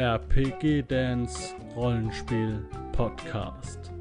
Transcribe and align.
RPG 0.00 0.84
Dance 0.88 1.54
Rollenspiel 1.76 2.66
Podcast. 2.92 3.92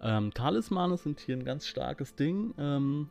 Ähm, 0.00 0.32
Talismane 0.32 0.96
sind 0.96 1.20
hier 1.20 1.36
ein 1.36 1.44
ganz 1.44 1.66
starkes 1.66 2.14
Ding. 2.14 2.54
Ähm, 2.56 3.10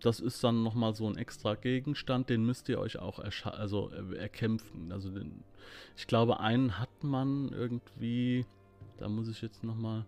das 0.00 0.20
ist 0.20 0.42
dann 0.44 0.62
nochmal 0.62 0.94
so 0.94 1.08
ein 1.08 1.16
extra 1.16 1.54
Gegenstand, 1.54 2.30
den 2.30 2.44
müsst 2.44 2.68
ihr 2.68 2.78
euch 2.78 2.98
auch 2.98 3.18
also 3.18 3.90
erkämpfen. 3.90 4.92
Also 4.92 5.10
den, 5.10 5.44
ich 5.96 6.06
glaube, 6.06 6.40
einen 6.40 6.78
hat 6.78 7.02
man 7.02 7.48
irgendwie, 7.50 8.46
da 8.98 9.08
muss 9.08 9.28
ich 9.28 9.42
jetzt 9.42 9.64
nochmal, 9.64 10.04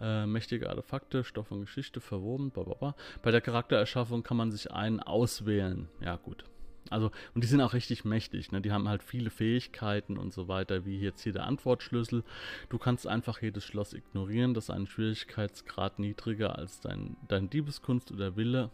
äh, 0.00 0.26
mächtige 0.26 0.68
Artefakte, 0.68 1.24
Stoff 1.24 1.50
und 1.50 1.60
Geschichte 1.60 2.00
verwoben, 2.00 2.50
blablabla. 2.50 2.94
Bei 3.22 3.30
der 3.30 3.40
Charaktererschaffung 3.40 4.22
kann 4.22 4.36
man 4.36 4.52
sich 4.52 4.70
einen 4.70 5.00
auswählen. 5.00 5.88
Ja, 6.00 6.16
gut. 6.16 6.44
Also, 6.90 7.10
und 7.34 7.42
die 7.42 7.48
sind 7.48 7.60
auch 7.60 7.72
richtig 7.72 8.04
mächtig, 8.04 8.52
ne? 8.52 8.60
Die 8.60 8.70
haben 8.70 8.88
halt 8.88 9.02
viele 9.02 9.30
Fähigkeiten 9.30 10.16
und 10.18 10.32
so 10.32 10.46
weiter, 10.46 10.84
wie 10.84 11.00
jetzt 11.00 11.22
hier 11.22 11.32
der 11.32 11.44
Antwortschlüssel. 11.44 12.22
Du 12.68 12.78
kannst 12.78 13.08
einfach 13.08 13.42
jedes 13.42 13.64
Schloss 13.64 13.92
ignorieren, 13.92 14.54
das 14.54 14.70
einen 14.70 14.86
Schwierigkeitsgrad 14.86 15.98
niedriger 15.98 16.56
als 16.56 16.80
dein, 16.80 17.16
dein 17.26 17.50
Diebeskunst 17.50 18.12
oder 18.12 18.36
Wille 18.36 18.70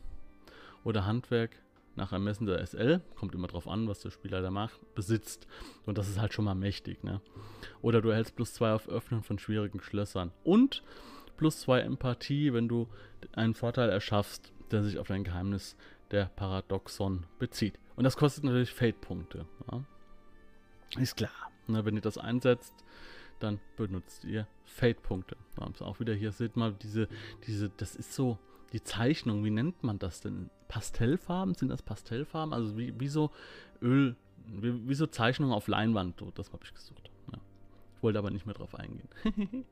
oder 0.85 1.07
Handwerk 1.07 1.63
nach 1.95 2.13
Ermessen 2.13 2.47
der 2.47 2.65
SL, 2.67 3.01
kommt 3.17 3.35
immer 3.35 3.49
drauf 3.49 3.69
an, 3.69 3.87
was 3.87 4.01
der 4.01 4.11
Spieler 4.11 4.41
da 4.41 4.51
macht, 4.51 4.95
besitzt. 4.95 5.47
Und 5.85 5.99
das 5.99 6.09
ist 6.09 6.19
halt 6.19 6.33
schon 6.33 6.45
mal 6.45 6.55
mächtig, 6.55 7.05
ne? 7.05 7.21
Oder 7.83 8.01
du 8.01 8.09
erhältst 8.09 8.35
plus 8.35 8.55
zwei 8.55 8.73
auf 8.73 8.89
Öffnen 8.89 9.23
von 9.23 9.39
schwierigen 9.39 9.81
Schlössern. 9.81 10.33
Und 10.43 10.83
plus 11.37 11.61
zwei 11.61 11.81
Empathie, 11.81 12.53
wenn 12.53 12.69
du 12.69 12.89
einen 13.33 13.55
Vorteil 13.55 13.91
erschaffst, 13.91 14.53
der 14.71 14.83
sich 14.83 14.99
auf 14.99 15.09
dein 15.09 15.25
Geheimnis 15.25 15.77
der 16.11 16.27
Paradoxon 16.27 17.27
bezieht. 17.39 17.79
Und 17.97 18.05
das 18.05 18.17
kostet 18.17 18.45
natürlich 18.45 18.73
Fate-Punkte. 18.73 19.47
Ja? 19.71 19.85
Ist 20.99 21.17
klar. 21.17 21.31
Ne? 21.67 21.85
Wenn 21.85 21.95
ihr 21.95 22.03
das 22.03 22.19
einsetzt, 22.19 22.75
dann 23.39 23.61
benutzt 23.77 24.25
ihr 24.25 24.47
Fate-Punkte. 24.65 25.37
Auch 25.81 26.01
wieder 26.01 26.15
hier 26.15 26.33
seht 26.33 26.57
mal 26.57 26.73
diese, 26.73 27.09
diese, 27.47 27.71
das 27.71 27.97
ist 27.97 28.15
so, 28.15 28.39
die 28.73 28.83
Zeichnung, 28.83 29.45
wie 29.45 29.51
nennt 29.51 29.83
man 29.83 29.99
das 29.99 30.21
denn? 30.21 30.51
Pastellfarben? 30.73 31.55
Sind 31.55 31.69
das 31.69 31.83
Pastellfarben? 31.83 32.55
Also 32.55 32.79
wie, 32.79 32.99
wie 32.99 33.09
so 33.09 33.31
Öl, 33.83 34.17
wie, 34.47 34.89
wie 34.89 34.95
so 34.95 35.07
Zeichnungen 35.07 35.53
auf 35.53 35.69
Leinwand. 35.69 36.19
So, 36.19 36.31
das 36.35 36.51
habe 36.51 36.65
ich 36.65 36.73
gesucht. 36.73 37.11
Ja. 37.31 37.39
Ich 37.95 38.03
wollte 38.03 38.19
aber 38.19 38.31
nicht 38.31 38.47
mehr 38.47 38.55
drauf 38.55 38.75
eingehen. 38.75 39.07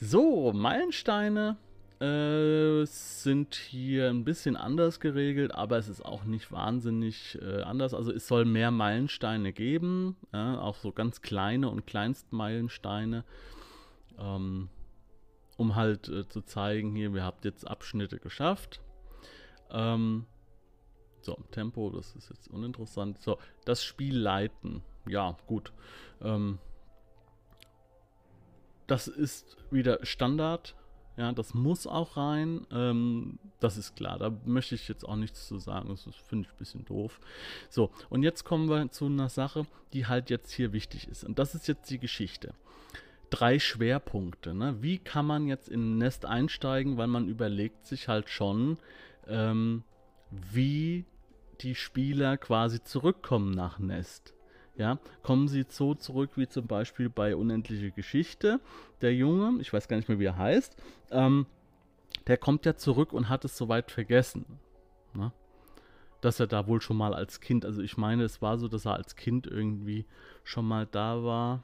so, 0.00 0.52
Meilensteine 0.52 1.58
äh, 2.00 2.84
sind 2.86 3.54
hier 3.54 4.10
ein 4.10 4.24
bisschen 4.24 4.56
anders 4.56 4.98
geregelt, 4.98 5.54
aber 5.54 5.78
es 5.78 5.88
ist 5.88 6.04
auch 6.04 6.24
nicht 6.24 6.50
wahnsinnig 6.50 7.38
äh, 7.40 7.62
anders. 7.62 7.94
Also 7.94 8.12
es 8.12 8.26
soll 8.26 8.44
mehr 8.46 8.72
Meilensteine 8.72 9.52
geben, 9.52 10.16
ja, 10.32 10.58
auch 10.58 10.74
so 10.74 10.90
ganz 10.90 11.22
kleine 11.22 11.68
und 11.68 11.86
Kleinstmeilensteine. 11.86 13.22
Ähm, 14.18 14.70
um 15.56 15.76
halt 15.76 16.08
äh, 16.08 16.26
zu 16.26 16.42
zeigen, 16.42 16.96
hier, 16.96 17.14
wir 17.14 17.22
habt 17.22 17.44
jetzt 17.44 17.68
Abschnitte 17.68 18.18
geschafft. 18.18 18.80
Ähm, 19.72 20.26
so, 21.22 21.36
Tempo, 21.50 21.90
das 21.90 22.14
ist 22.16 22.30
jetzt 22.30 22.48
uninteressant. 22.48 23.20
So, 23.20 23.38
das 23.64 23.84
Spiel 23.84 24.16
leiten. 24.16 24.82
Ja, 25.06 25.36
gut. 25.46 25.72
Ähm, 26.22 26.58
das 28.86 29.08
ist 29.08 29.56
wieder 29.70 30.04
Standard. 30.04 30.74
Ja, 31.16 31.32
das 31.32 31.52
muss 31.52 31.86
auch 31.86 32.16
rein. 32.16 32.66
Ähm, 32.72 33.38
das 33.58 33.76
ist 33.76 33.94
klar. 33.96 34.18
Da 34.18 34.32
möchte 34.44 34.74
ich 34.74 34.88
jetzt 34.88 35.04
auch 35.04 35.16
nichts 35.16 35.46
zu 35.46 35.58
sagen. 35.58 35.88
Das 35.88 36.08
finde 36.26 36.46
ich 36.46 36.54
ein 36.54 36.58
bisschen 36.58 36.84
doof. 36.86 37.20
So, 37.68 37.90
und 38.08 38.22
jetzt 38.22 38.44
kommen 38.44 38.70
wir 38.70 38.90
zu 38.90 39.06
einer 39.06 39.28
Sache, 39.28 39.66
die 39.92 40.06
halt 40.06 40.30
jetzt 40.30 40.50
hier 40.50 40.72
wichtig 40.72 41.08
ist. 41.08 41.24
Und 41.24 41.38
das 41.38 41.54
ist 41.54 41.68
jetzt 41.68 41.90
die 41.90 41.98
Geschichte 41.98 42.54
drei 43.30 43.58
Schwerpunkte. 43.58 44.54
Ne? 44.54 44.76
Wie 44.80 44.98
kann 44.98 45.24
man 45.24 45.46
jetzt 45.46 45.68
in 45.68 45.94
ein 45.94 45.98
Nest 45.98 46.26
einsteigen, 46.26 46.96
weil 46.96 47.06
man 47.06 47.28
überlegt 47.28 47.86
sich 47.86 48.08
halt 48.08 48.28
schon, 48.28 48.76
ähm, 49.28 49.82
wie 50.30 51.04
die 51.60 51.74
Spieler 51.74 52.36
quasi 52.36 52.82
zurückkommen 52.82 53.50
nach 53.50 53.78
Nest. 53.78 54.34
Ja, 54.76 54.98
kommen 55.22 55.48
sie 55.48 55.66
so 55.68 55.94
zurück 55.94 56.32
wie 56.36 56.48
zum 56.48 56.66
Beispiel 56.66 57.10
bei 57.10 57.36
Unendliche 57.36 57.90
Geschichte. 57.90 58.60
Der 59.02 59.14
Junge, 59.14 59.60
ich 59.60 59.72
weiß 59.72 59.88
gar 59.88 59.96
nicht 59.96 60.08
mehr, 60.08 60.18
wie 60.18 60.24
er 60.24 60.38
heißt, 60.38 60.74
ähm, 61.10 61.46
der 62.26 62.38
kommt 62.38 62.64
ja 62.64 62.76
zurück 62.76 63.12
und 63.12 63.28
hat 63.28 63.44
es 63.44 63.56
soweit 63.56 63.90
vergessen. 63.90 64.46
Ne? 65.12 65.32
Dass 66.22 66.40
er 66.40 66.46
da 66.46 66.66
wohl 66.66 66.80
schon 66.80 66.96
mal 66.96 67.12
als 67.12 67.40
Kind, 67.40 67.64
also 67.64 67.82
ich 67.82 67.96
meine, 67.98 68.24
es 68.24 68.40
war 68.40 68.58
so, 68.58 68.68
dass 68.68 68.86
er 68.86 68.94
als 68.94 69.16
Kind 69.16 69.46
irgendwie 69.46 70.06
schon 70.44 70.66
mal 70.66 70.86
da 70.86 71.22
war 71.22 71.62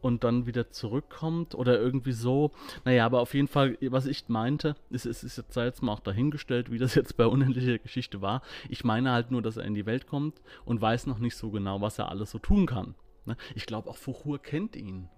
und 0.00 0.24
dann 0.24 0.46
wieder 0.46 0.70
zurückkommt 0.70 1.54
oder 1.54 1.78
irgendwie 1.78 2.12
so. 2.12 2.52
Naja, 2.84 3.06
aber 3.06 3.20
auf 3.20 3.34
jeden 3.34 3.48
Fall, 3.48 3.76
was 3.80 4.06
ich 4.06 4.28
meinte, 4.28 4.76
ist, 4.90 5.06
es 5.06 5.24
ist 5.24 5.36
jetzt, 5.36 5.56
jetzt 5.56 5.82
mal 5.82 5.92
auch 5.92 6.00
dahingestellt, 6.00 6.70
wie 6.70 6.78
das 6.78 6.94
jetzt 6.94 7.16
bei 7.16 7.26
unendlicher 7.26 7.78
Geschichte 7.78 8.20
war. 8.20 8.42
Ich 8.68 8.84
meine 8.84 9.10
halt 9.10 9.30
nur, 9.30 9.42
dass 9.42 9.56
er 9.56 9.64
in 9.64 9.74
die 9.74 9.86
Welt 9.86 10.06
kommt 10.06 10.40
und 10.64 10.80
weiß 10.80 11.06
noch 11.06 11.18
nicht 11.18 11.36
so 11.36 11.50
genau, 11.50 11.80
was 11.80 11.98
er 11.98 12.08
alles 12.08 12.30
so 12.30 12.38
tun 12.38 12.66
kann. 12.66 12.94
Ne? 13.24 13.36
Ich 13.54 13.66
glaube, 13.66 13.90
auch 13.90 13.96
Fuchur 13.96 14.38
kennt 14.38 14.76
ihn. 14.76 15.08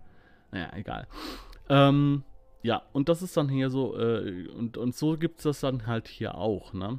Naja, 0.51 0.71
egal. 0.75 1.07
Ähm, 1.69 2.25
ja, 2.63 2.83
und 2.93 3.09
das 3.09 3.23
ist 3.23 3.37
dann 3.37 3.49
hier 3.49 3.71
so, 3.71 3.97
äh, 3.97 4.49
und, 4.49 4.77
und 4.77 4.95
so 4.95 5.17
gibt 5.17 5.39
es 5.39 5.45
das 5.45 5.61
dann 5.61 5.87
halt 5.87 6.09
hier 6.09 6.37
auch. 6.37 6.73
Ne? 6.73 6.99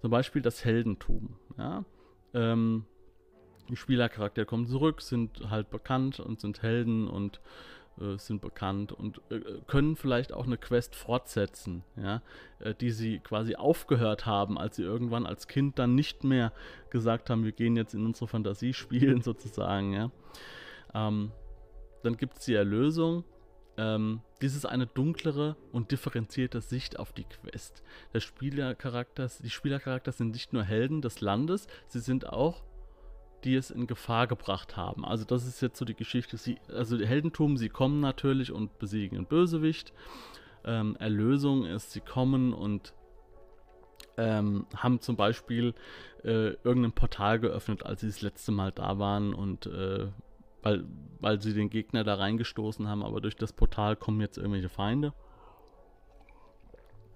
Zum 0.00 0.10
Beispiel 0.10 0.42
das 0.42 0.64
Heldentum. 0.64 1.36
Ja. 1.56 1.84
Ähm, 2.34 2.84
die 3.70 3.76
Spielercharaktere 3.76 4.46
kommen 4.46 4.66
zurück, 4.66 5.00
sind 5.02 5.50
halt 5.50 5.70
bekannt 5.70 6.20
und 6.20 6.40
sind 6.40 6.62
Helden 6.62 7.08
und 7.08 7.40
äh, 8.00 8.18
sind 8.18 8.40
bekannt 8.40 8.92
und 8.92 9.20
äh, 9.30 9.40
können 9.66 9.96
vielleicht 9.96 10.32
auch 10.32 10.46
eine 10.46 10.56
Quest 10.56 10.94
fortsetzen, 10.94 11.84
ja, 11.96 12.22
äh, 12.58 12.74
die 12.74 12.90
sie 12.90 13.18
quasi 13.18 13.56
aufgehört 13.56 14.26
haben, 14.26 14.58
als 14.58 14.76
sie 14.76 14.82
irgendwann 14.82 15.26
als 15.26 15.48
Kind 15.48 15.78
dann 15.78 15.94
nicht 15.94 16.24
mehr 16.24 16.52
gesagt 16.90 17.30
haben, 17.30 17.44
wir 17.44 17.52
gehen 17.52 17.76
jetzt 17.76 17.94
in 17.94 18.06
unsere 18.06 18.28
Fantasie 18.28 18.72
spielen 18.72 19.22
sozusagen, 19.22 19.92
ja. 19.92 20.10
Ähm, 20.94 21.32
dann 22.02 22.16
gibt 22.16 22.38
es 22.38 22.44
die 22.46 22.54
Erlösung. 22.54 23.24
Ähm, 23.76 24.22
dies 24.40 24.56
ist 24.56 24.66
eine 24.66 24.86
dunklere 24.86 25.56
und 25.72 25.90
differenzierte 25.90 26.60
Sicht 26.60 26.98
auf 26.98 27.12
die 27.12 27.24
Quest. 27.24 27.82
Der 28.14 28.20
Spielercharakter, 28.20 29.28
die 29.42 29.50
Spielercharakter 29.50 30.12
sind 30.12 30.30
nicht 30.30 30.52
nur 30.52 30.64
Helden 30.64 31.02
des 31.02 31.20
Landes, 31.20 31.66
sie 31.88 32.00
sind 32.00 32.28
auch 32.28 32.62
die 33.44 33.54
es 33.54 33.70
in 33.70 33.86
Gefahr 33.86 34.26
gebracht 34.26 34.76
haben. 34.76 35.04
Also 35.04 35.24
das 35.24 35.46
ist 35.46 35.60
jetzt 35.60 35.78
so 35.78 35.84
die 35.84 35.94
Geschichte. 35.94 36.36
Sie, 36.36 36.58
also 36.68 36.98
Heldentum, 36.98 37.56
sie 37.56 37.68
kommen 37.68 38.00
natürlich 38.00 38.52
und 38.52 38.78
besiegen 38.78 39.16
einen 39.16 39.26
Bösewicht. 39.26 39.92
Ähm, 40.64 40.96
Erlösung 40.96 41.64
ist, 41.64 41.92
sie 41.92 42.00
kommen 42.00 42.52
und 42.52 42.94
ähm, 44.16 44.66
haben 44.76 45.00
zum 45.00 45.16
Beispiel 45.16 45.74
äh, 46.24 46.54
irgendein 46.64 46.92
Portal 46.92 47.40
geöffnet, 47.40 47.84
als 47.84 48.02
sie 48.02 48.08
das 48.08 48.20
letzte 48.20 48.52
Mal 48.52 48.72
da 48.72 48.98
waren 48.98 49.32
und 49.32 49.66
äh, 49.66 50.08
weil, 50.62 50.84
weil 51.20 51.40
sie 51.40 51.54
den 51.54 51.70
Gegner 51.70 52.04
da 52.04 52.16
reingestoßen 52.16 52.86
haben, 52.86 53.02
aber 53.02 53.20
durch 53.20 53.36
das 53.36 53.52
Portal 53.52 53.96
kommen 53.96 54.20
jetzt 54.20 54.36
irgendwelche 54.36 54.68
Feinde. 54.68 55.14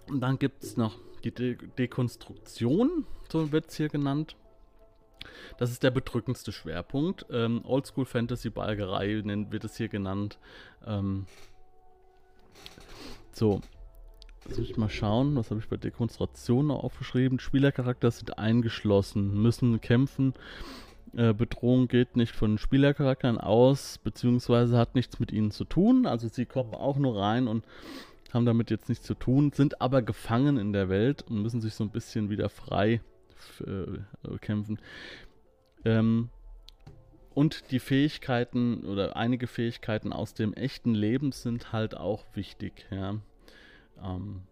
Und 0.09 0.21
dann 0.21 0.39
gibt 0.39 0.65
es 0.65 0.77
noch 0.77 0.99
die 1.25 1.31
De 1.31 1.57
Dekonstruktion, 1.79 3.07
so 3.31 3.53
wird 3.53 3.69
es 3.69 3.77
hier 3.77 3.89
genannt. 3.89 4.37
Das 5.59 5.71
ist 5.71 5.83
der 5.83 5.91
bedrückendste 5.91 6.53
Schwerpunkt. 6.53 7.27
Ähm, 7.31 7.63
Oldschool 7.65 8.07
Fantasy 8.07 8.51
Balgerei 8.51 9.23
wird 9.25 9.65
es 9.65 9.77
hier 9.77 9.89
genannt. 9.89 10.39
Ähm, 10.87 11.27
so. 13.33 13.61
Jetzt 14.47 14.59
muss 14.59 14.71
ich 14.71 14.77
mal 14.77 14.91
schauen, 14.91 15.37
was 15.37 15.51
habe 15.51 15.61
ich 15.61 15.69
bei 15.69 15.79
Dekonstruktion 15.79 16.67
noch 16.67 16.85
aufgeschrieben? 16.85 17.39
Spielercharakter 17.39 18.11
sind 18.11 18.39
eingeschlossen, 18.39 19.41
müssen 19.41 19.81
kämpfen. 19.81 20.35
Äh, 21.17 21.33
Bedrohung 21.33 21.89
geht 21.89 22.17
nicht 22.17 22.35
von 22.35 22.59
Spielercharakteren 22.59 23.39
aus, 23.39 23.99
beziehungsweise 23.99 24.77
hat 24.77 24.95
nichts 24.95 25.19
mit 25.19 25.33
ihnen 25.33 25.51
zu 25.51 25.65
tun. 25.65 26.07
Also 26.07 26.29
sie 26.29 26.45
kommen 26.45 26.75
auch 26.75 26.99
nur 26.99 27.19
rein 27.19 27.49
und 27.49 27.65
haben 28.35 28.45
damit 28.45 28.71
jetzt 28.71 28.89
nichts 28.89 29.07
zu 29.07 29.15
tun, 29.15 29.53
sind 29.53 29.81
aber 29.81 30.03
gefangen 30.03 30.59
in 30.59 30.73
der 30.73 30.89
Welt 30.89 31.23
und 31.23 31.41
müssen 31.41 31.61
sich 31.61 31.75
so 31.75 31.85
ein 31.85 31.91
bisschen 31.91 32.31
wieder 32.31 32.49
frei 32.49 33.01
äh, 33.65 34.39
kämpfen. 34.41 34.79
Ähm, 35.85 36.31
und 37.35 37.71
die 37.73 37.81
Fähigkeiten 37.81 38.85
oder 38.85 39.17
einige 39.17 39.47
Fähigkeiten 39.47 40.13
aus 40.13 40.35
dem 40.35 40.55
echten 40.55 40.95
Leben 40.95 41.33
sind 41.33 41.73
halt 41.73 41.97
auch 41.97 42.25
wichtig. 42.35 42.87
Ja. 42.91 43.17
Ähm, 44.03 44.43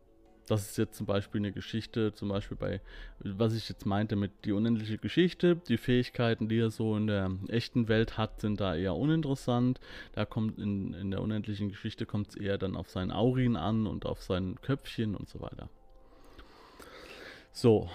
das 0.46 0.69
ist 0.69 0.79
jetzt 0.79 0.96
zum 0.96 1.06
Beispiel 1.06 1.40
eine 1.40 1.52
Geschichte, 1.52 2.12
zum 2.12 2.29
Beispiel 2.29 2.56
bei, 2.56 2.81
was 3.20 3.55
ich 3.55 3.69
jetzt 3.69 3.87
meinte 3.87 4.17
mit 4.17 4.32
die 4.44 4.52
unendliche 4.52 4.99
Geschichte, 4.99 5.56
die 5.69 5.76
Fähigkeiten, 5.76 6.49
die 6.49 6.58
er 6.58 6.70
so 6.70 6.96
in 6.96 7.06
der 7.06 7.31
echten 7.49 7.88
Welt 7.88 8.19
hat, 8.19 8.40
sind 8.40 8.61
da 8.61 8.75
eher 8.75 8.96
uninteressant. 8.96 9.79
Da 10.12 10.25
kommt 10.25 10.58
in, 10.58 10.94
in 10.94 11.11
der 11.12 11.23
unendlichen 11.23 11.69
Geschichte 11.69 12.05
kommt 12.06 12.31
es 12.31 12.37
eher 12.37 12.58
dann 12.58 12.76
auf 12.76 12.90
seinen 12.90 13.12
Aurin 13.12 13.56
an 13.56 13.87
und 13.87 14.05
auf 14.05 14.23
sein 14.23 14.56
Köpfchen 14.61 15.14
und 15.14 15.29
so 15.29 15.40
weiter. 15.40 15.70
So, 17.52 17.88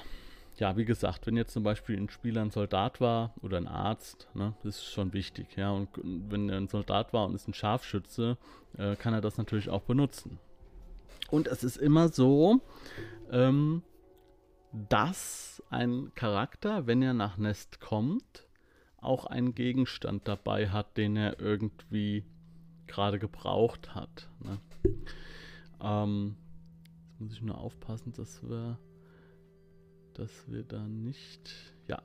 ja, 0.60 0.76
wie 0.78 0.86
gesagt, 0.86 1.28
wenn 1.28 1.38
jetzt 1.38 1.54
zum 1.54 1.64
Beispiel 1.64 1.98
ein 1.98 2.10
Spieler 2.10 2.42
ein 2.42 2.52
Soldat 2.52 3.00
war 3.00 3.34
oder 3.42 3.58
ein 3.58 3.68
Arzt, 3.68 4.28
ne, 4.34 4.54
das 4.64 4.78
ist 4.78 4.86
schon 4.86 5.14
wichtig, 5.14 5.56
ja. 5.56 5.72
Und 5.72 5.90
wenn 6.04 6.50
er 6.50 6.58
ein 6.58 6.68
Soldat 6.68 7.14
war 7.14 7.26
und 7.26 7.36
ist 7.36 7.48
ein 7.48 7.54
Scharfschütze, 7.54 8.38
äh, 8.78 8.96
kann 8.96 9.14
er 9.14 9.22
das 9.22 9.38
natürlich 9.38 9.70
auch 9.70 9.84
benutzen. 9.84 10.40
Und 11.30 11.48
es 11.48 11.64
ist 11.64 11.78
immer 11.78 12.10
so, 12.10 12.62
ähm, 13.32 13.84
dass 14.72 15.62
ein 15.70 16.12
Charakter, 16.16 16.88
wenn 16.88 17.02
er 17.02 17.14
nach 17.14 17.38
Nest 17.38 17.80
kommt, 17.80 18.48
auch 19.00 19.26
einen 19.26 19.54
Gegenstand 19.56 20.28
dabei 20.28 20.70
hat, 20.70 20.98
den 20.98 21.16
er 21.16 21.40
irgendwie 21.40 22.26
gerade 22.88 23.20
gebraucht 23.20 23.94
hat. 23.96 24.30
Ne? 24.40 24.60
Ähm, 25.82 26.36
jetzt 27.12 27.22
muss 27.22 27.34
ich 27.34 27.42
nur 27.42 27.58
aufpassen, 27.58 28.14
dass 28.14 28.42
wir, 28.44 28.78
dass 30.18 30.52
wir 30.52 30.64
da 30.64 30.80
nicht, 30.88 31.74
ja, 31.88 32.02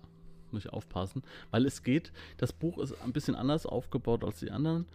muss 0.50 0.64
ich 0.64 0.72
aufpassen, 0.72 1.22
weil 1.50 1.66
es 1.66 1.82
geht, 1.82 2.12
das 2.36 2.52
Buch 2.52 2.78
ist 2.78 3.00
ein 3.02 3.12
bisschen 3.12 3.34
anders 3.34 3.66
aufgebaut 3.66 4.24
als 4.24 4.40
die 4.40 4.50
anderen 4.50 4.86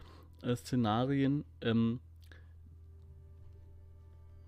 äh, 0.43 0.55
Szenarien. 0.55 1.43
Ähm, 1.61 1.99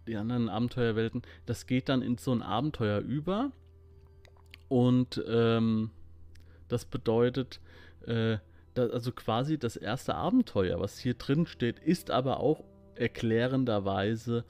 die 0.08 0.16
anderen 0.16 0.50
Abenteuerwelten, 0.50 1.22
das 1.46 1.68
geht 1.68 1.88
dann 1.88 2.02
in 2.02 2.18
so 2.18 2.32
ein 2.32 2.42
Abenteuer 2.42 3.00
über. 3.00 3.52
Und 4.68 5.24
ähm, 5.28 5.92
das 6.68 6.86
bedeutet, 6.86 7.60
äh, 8.06 8.38
dass, 8.74 8.92
also 8.92 9.12
quasi 9.12 9.58
das 9.58 9.76
erste 9.76 10.16
Abenteuer, 10.16 10.80
was 10.80 11.00
hier 11.00 11.14
drin 11.14 11.46
steht, 11.46 11.80
ist 11.80 12.12
aber 12.12 12.40
auch 12.40 12.64
erklärenderweise 12.96 14.46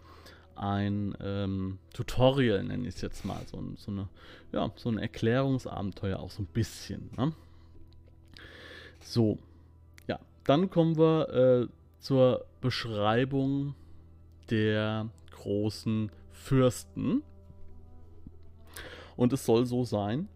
ein 0.60 1.16
ähm, 1.22 1.80
Tutorial, 1.94 2.64
nenne 2.64 2.88
ich 2.88 2.96
es 2.96 3.02
jetzt 3.02 3.24
mal. 3.24 3.42
So, 3.48 3.64
so, 3.78 3.92
eine, 3.92 4.10
ja, 4.52 4.72
so 4.76 4.90
ein 4.90 4.98
Erklärungsabenteuer 4.98 6.20
auch 6.20 6.32
so 6.32 6.44
ein 6.44 6.48
bisschen. 6.48 7.10
Ne? 7.18 7.34
So, 9.00 9.40
ja, 10.08 10.20
dann 10.44 10.70
kommen 10.70 10.98
wir 10.98 11.30
äh, 11.30 11.68
zur 12.00 12.46
Beschreibung 12.62 13.76
der 14.50 15.10
großen 15.32 16.12
Fürsten. 16.32 17.24
Und 19.16 19.34
es 19.34 19.46
soll 19.46 19.66
so 19.66 19.84
sein, 19.84 20.28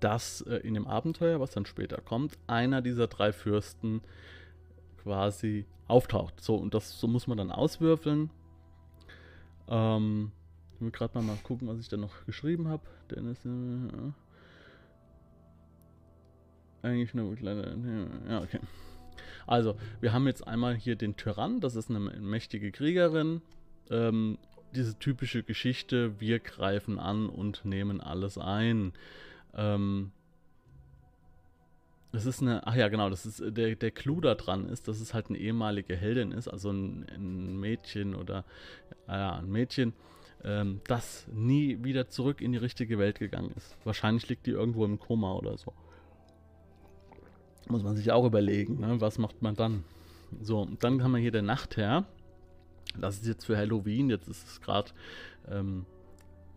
dass 0.00 0.42
äh, 0.42 0.56
in 0.56 0.74
dem 0.74 0.86
Abenteuer, 0.86 1.40
was 1.40 1.50
dann 1.50 1.66
später 1.66 2.00
kommt, 2.00 2.38
einer 2.46 2.82
dieser 2.82 3.06
drei 3.06 3.32
Fürsten 3.32 4.02
quasi 5.02 5.64
auftaucht. 5.86 6.40
So, 6.40 6.56
und 6.56 6.74
das 6.74 6.98
so 6.98 7.08
muss 7.08 7.26
man 7.26 7.38
dann 7.38 7.50
auswürfeln. 7.50 8.30
Ähm, 9.68 10.32
ich 10.74 10.80
will 10.80 10.90
gerade 10.90 11.14
mal, 11.18 11.24
mal 11.24 11.38
gucken, 11.42 11.68
was 11.68 11.78
ich 11.80 11.88
da 11.88 11.96
noch 11.96 12.24
geschrieben 12.26 12.68
habe. 12.68 12.82
Dennis. 13.10 13.44
Äh, 13.44 14.12
eigentlich 16.82 17.12
eine 17.14 17.34
kleine. 17.34 18.22
Ja, 18.28 18.42
okay. 18.42 18.60
Also, 19.46 19.76
wir 20.00 20.12
haben 20.12 20.26
jetzt 20.26 20.46
einmal 20.46 20.74
hier 20.74 20.94
den 20.94 21.16
Tyrann, 21.16 21.60
das 21.60 21.74
ist 21.74 21.90
eine 21.90 21.98
mächtige 21.98 22.70
Kriegerin. 22.70 23.42
Ähm, 23.90 24.38
diese 24.74 24.98
typische 24.98 25.42
Geschichte, 25.42 26.20
wir 26.20 26.38
greifen 26.38 26.98
an 26.98 27.28
und 27.28 27.64
nehmen 27.64 28.00
alles 28.00 28.38
ein. 28.38 28.92
Ähm, 29.54 30.12
das 32.12 32.26
ist 32.26 32.40
eine, 32.40 32.66
ach 32.66 32.74
ja, 32.74 32.88
genau, 32.88 33.10
das 33.10 33.26
ist 33.26 33.42
der, 33.44 33.76
der 33.76 33.90
Clou 33.90 34.20
da 34.20 34.34
dran 34.34 34.68
ist, 34.68 34.88
dass 34.88 35.00
es 35.00 35.12
halt 35.12 35.28
eine 35.28 35.38
ehemalige 35.38 35.94
Heldin 35.94 36.32
ist, 36.32 36.48
also 36.48 36.70
ein, 36.70 37.06
ein 37.14 37.60
Mädchen 37.60 38.14
oder 38.14 38.44
ja, 39.06 39.36
ein 39.36 39.50
Mädchen, 39.50 39.92
ähm, 40.44 40.80
das 40.86 41.26
nie 41.32 41.82
wieder 41.84 42.08
zurück 42.08 42.40
in 42.40 42.52
die 42.52 42.58
richtige 42.58 42.98
Welt 42.98 43.18
gegangen 43.18 43.52
ist. 43.56 43.76
Wahrscheinlich 43.84 44.28
liegt 44.28 44.46
die 44.46 44.52
irgendwo 44.52 44.84
im 44.84 44.98
Koma 44.98 45.32
oder 45.34 45.58
so. 45.58 45.74
Muss 47.68 47.82
man 47.82 47.96
sich 47.96 48.10
auch 48.12 48.24
überlegen, 48.24 48.80
ne? 48.80 49.00
was 49.00 49.18
macht 49.18 49.42
man 49.42 49.54
dann? 49.54 49.84
So, 50.40 50.66
dann 50.80 51.02
haben 51.02 51.12
wir 51.12 51.20
hier 51.20 51.32
der 51.32 51.42
Nachtherr. 51.42 52.04
Das 52.98 53.16
ist 53.16 53.26
jetzt 53.26 53.44
für 53.44 53.56
Halloween. 53.56 54.10
Jetzt 54.10 54.28
ist 54.28 54.46
es 54.46 54.60
gerade 54.60 54.92
ähm, 55.50 55.84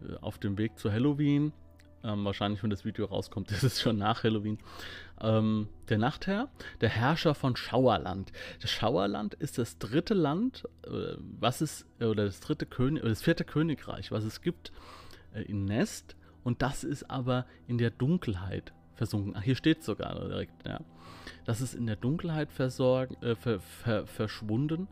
äh, 0.01 0.15
auf 0.21 0.37
dem 0.37 0.57
Weg 0.57 0.77
zu 0.77 0.91
Halloween. 0.91 1.51
Ähm, 2.03 2.25
wahrscheinlich, 2.25 2.63
wenn 2.63 2.69
das 2.69 2.85
Video 2.85 3.05
rauskommt, 3.05 3.51
ist 3.51 3.63
es 3.63 3.81
schon 3.81 3.97
nach 3.97 4.23
Halloween. 4.23 4.57
Ähm, 5.21 5.67
der 5.89 5.97
Nachtherr, 5.97 6.49
der 6.81 6.89
Herrscher 6.89 7.35
von 7.35 7.55
Schauerland. 7.55 8.31
Das 8.61 8.71
Schauerland 8.71 9.35
ist 9.35 9.57
das 9.57 9.77
dritte 9.77 10.13
Land, 10.13 10.67
äh, 10.85 11.15
was 11.39 11.61
es, 11.61 11.85
oder 11.99 12.25
das 12.25 12.39
dritte 12.39 12.65
König, 12.65 13.03
das 13.03 13.21
vierte 13.21 13.43
Königreich, 13.43 14.11
was 14.11 14.23
es 14.23 14.41
gibt 14.41 14.71
äh, 15.33 15.43
in 15.43 15.65
Nest. 15.65 16.15
Und 16.43 16.61
das 16.61 16.83
ist 16.83 17.09
aber 17.09 17.45
in 17.67 17.77
der 17.77 17.91
Dunkelheit 17.91 18.73
versunken. 18.95 19.35
Ach, 19.37 19.43
hier 19.43 19.55
steht 19.55 19.83
sogar 19.83 20.15
direkt, 20.15 20.65
ja. 20.65 20.79
Das 21.45 21.61
ist 21.61 21.75
in 21.75 21.85
der 21.85 21.95
Dunkelheit 21.95 22.51
versorgen, 22.51 23.15
äh, 23.21 23.35
ver, 23.35 23.59
ver, 23.59 24.07
verschwunden, 24.07 24.87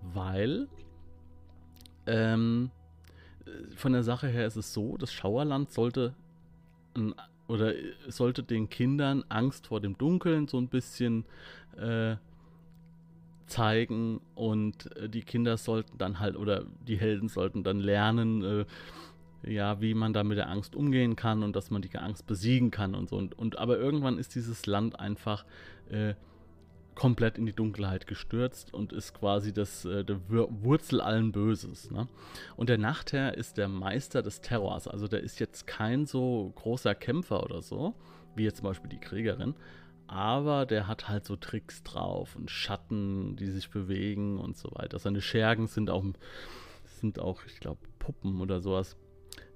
weil 0.00 0.68
ähm, 2.06 2.70
von 3.76 3.92
der 3.92 4.02
Sache 4.02 4.28
her 4.28 4.46
ist 4.46 4.56
es 4.56 4.72
so, 4.72 4.96
das 4.96 5.12
Schauerland 5.12 5.70
sollte 5.70 6.14
oder 7.46 7.74
sollte 8.08 8.42
den 8.42 8.68
Kindern 8.70 9.24
Angst 9.28 9.66
vor 9.66 9.80
dem 9.80 9.98
Dunkeln 9.98 10.48
so 10.48 10.58
ein 10.58 10.68
bisschen 10.68 11.24
äh, 11.76 12.16
zeigen 13.46 14.20
und 14.34 14.94
äh, 14.96 15.08
die 15.08 15.22
Kinder 15.22 15.56
sollten 15.56 15.98
dann 15.98 16.20
halt 16.20 16.36
oder 16.36 16.64
die 16.86 16.96
Helden 16.96 17.28
sollten 17.28 17.62
dann 17.62 17.80
lernen, 17.80 18.42
äh, 18.42 18.64
ja, 19.50 19.80
wie 19.80 19.92
man 19.94 20.14
da 20.14 20.24
mit 20.24 20.38
der 20.38 20.48
Angst 20.48 20.74
umgehen 20.74 21.16
kann 21.16 21.42
und 21.42 21.54
dass 21.54 21.70
man 21.70 21.82
die 21.82 21.94
Angst 21.96 22.26
besiegen 22.26 22.70
kann 22.70 22.94
und 22.94 23.10
so. 23.10 23.16
Und, 23.16 23.38
und 23.38 23.58
aber 23.58 23.78
irgendwann 23.78 24.18
ist 24.18 24.34
dieses 24.34 24.64
Land 24.64 24.98
einfach 24.98 25.44
äh, 25.90 26.14
komplett 26.94 27.38
in 27.38 27.46
die 27.46 27.52
Dunkelheit 27.52 28.06
gestürzt 28.06 28.72
und 28.72 28.92
ist 28.92 29.14
quasi 29.14 29.52
das, 29.52 29.84
äh, 29.84 30.04
der 30.04 30.20
Wurzel 30.28 31.00
allen 31.00 31.32
Böses. 31.32 31.90
Ne? 31.90 32.08
Und 32.56 32.68
der 32.68 32.78
Nachtherr 32.78 33.36
ist 33.36 33.58
der 33.58 33.68
Meister 33.68 34.22
des 34.22 34.40
Terrors. 34.40 34.88
Also 34.88 35.08
der 35.08 35.20
ist 35.20 35.40
jetzt 35.40 35.66
kein 35.66 36.06
so 36.06 36.52
großer 36.56 36.94
Kämpfer 36.94 37.42
oder 37.42 37.62
so, 37.62 37.94
wie 38.36 38.44
jetzt 38.44 38.58
zum 38.58 38.64
Beispiel 38.64 38.90
die 38.90 39.00
Kriegerin. 39.00 39.54
Aber 40.06 40.66
der 40.66 40.86
hat 40.86 41.08
halt 41.08 41.24
so 41.24 41.36
Tricks 41.36 41.82
drauf 41.82 42.36
und 42.36 42.50
Schatten, 42.50 43.36
die 43.36 43.46
sich 43.46 43.70
bewegen 43.70 44.38
und 44.38 44.56
so 44.56 44.70
weiter. 44.74 44.98
Seine 44.98 45.20
Schergen 45.20 45.66
sind 45.66 45.90
auch, 45.90 46.04
sind 46.84 47.18
auch 47.18 47.44
ich 47.46 47.58
glaube, 47.60 47.80
Puppen 47.98 48.40
oder 48.40 48.60
sowas. 48.60 48.96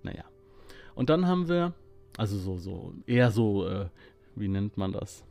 Naja. 0.03 0.25
Und 0.95 1.11
dann 1.11 1.27
haben 1.27 1.49
wir, 1.49 1.75
also 2.17 2.39
so, 2.39 2.57
so, 2.57 2.95
eher 3.07 3.31
so, 3.31 3.69
äh, 3.69 3.89
wie 4.35 4.49
nennt 4.49 4.77
man 4.77 4.93
das? 4.93 5.25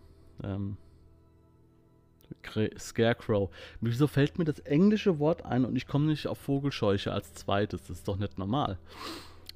Ähm, 0.43 0.77
Scarecrow. 2.77 3.49
Wieso 3.81 4.07
fällt 4.07 4.37
mir 4.37 4.45
das 4.45 4.59
englische 4.59 5.19
Wort 5.19 5.45
ein 5.45 5.65
und 5.65 5.75
ich 5.75 5.87
komme 5.87 6.05
nicht 6.05 6.27
auf 6.27 6.37
Vogelscheuche 6.37 7.11
als 7.11 7.33
zweites? 7.33 7.81
Das 7.83 7.97
ist 7.97 8.07
doch 8.07 8.17
nicht 8.17 8.37
normal. 8.37 8.77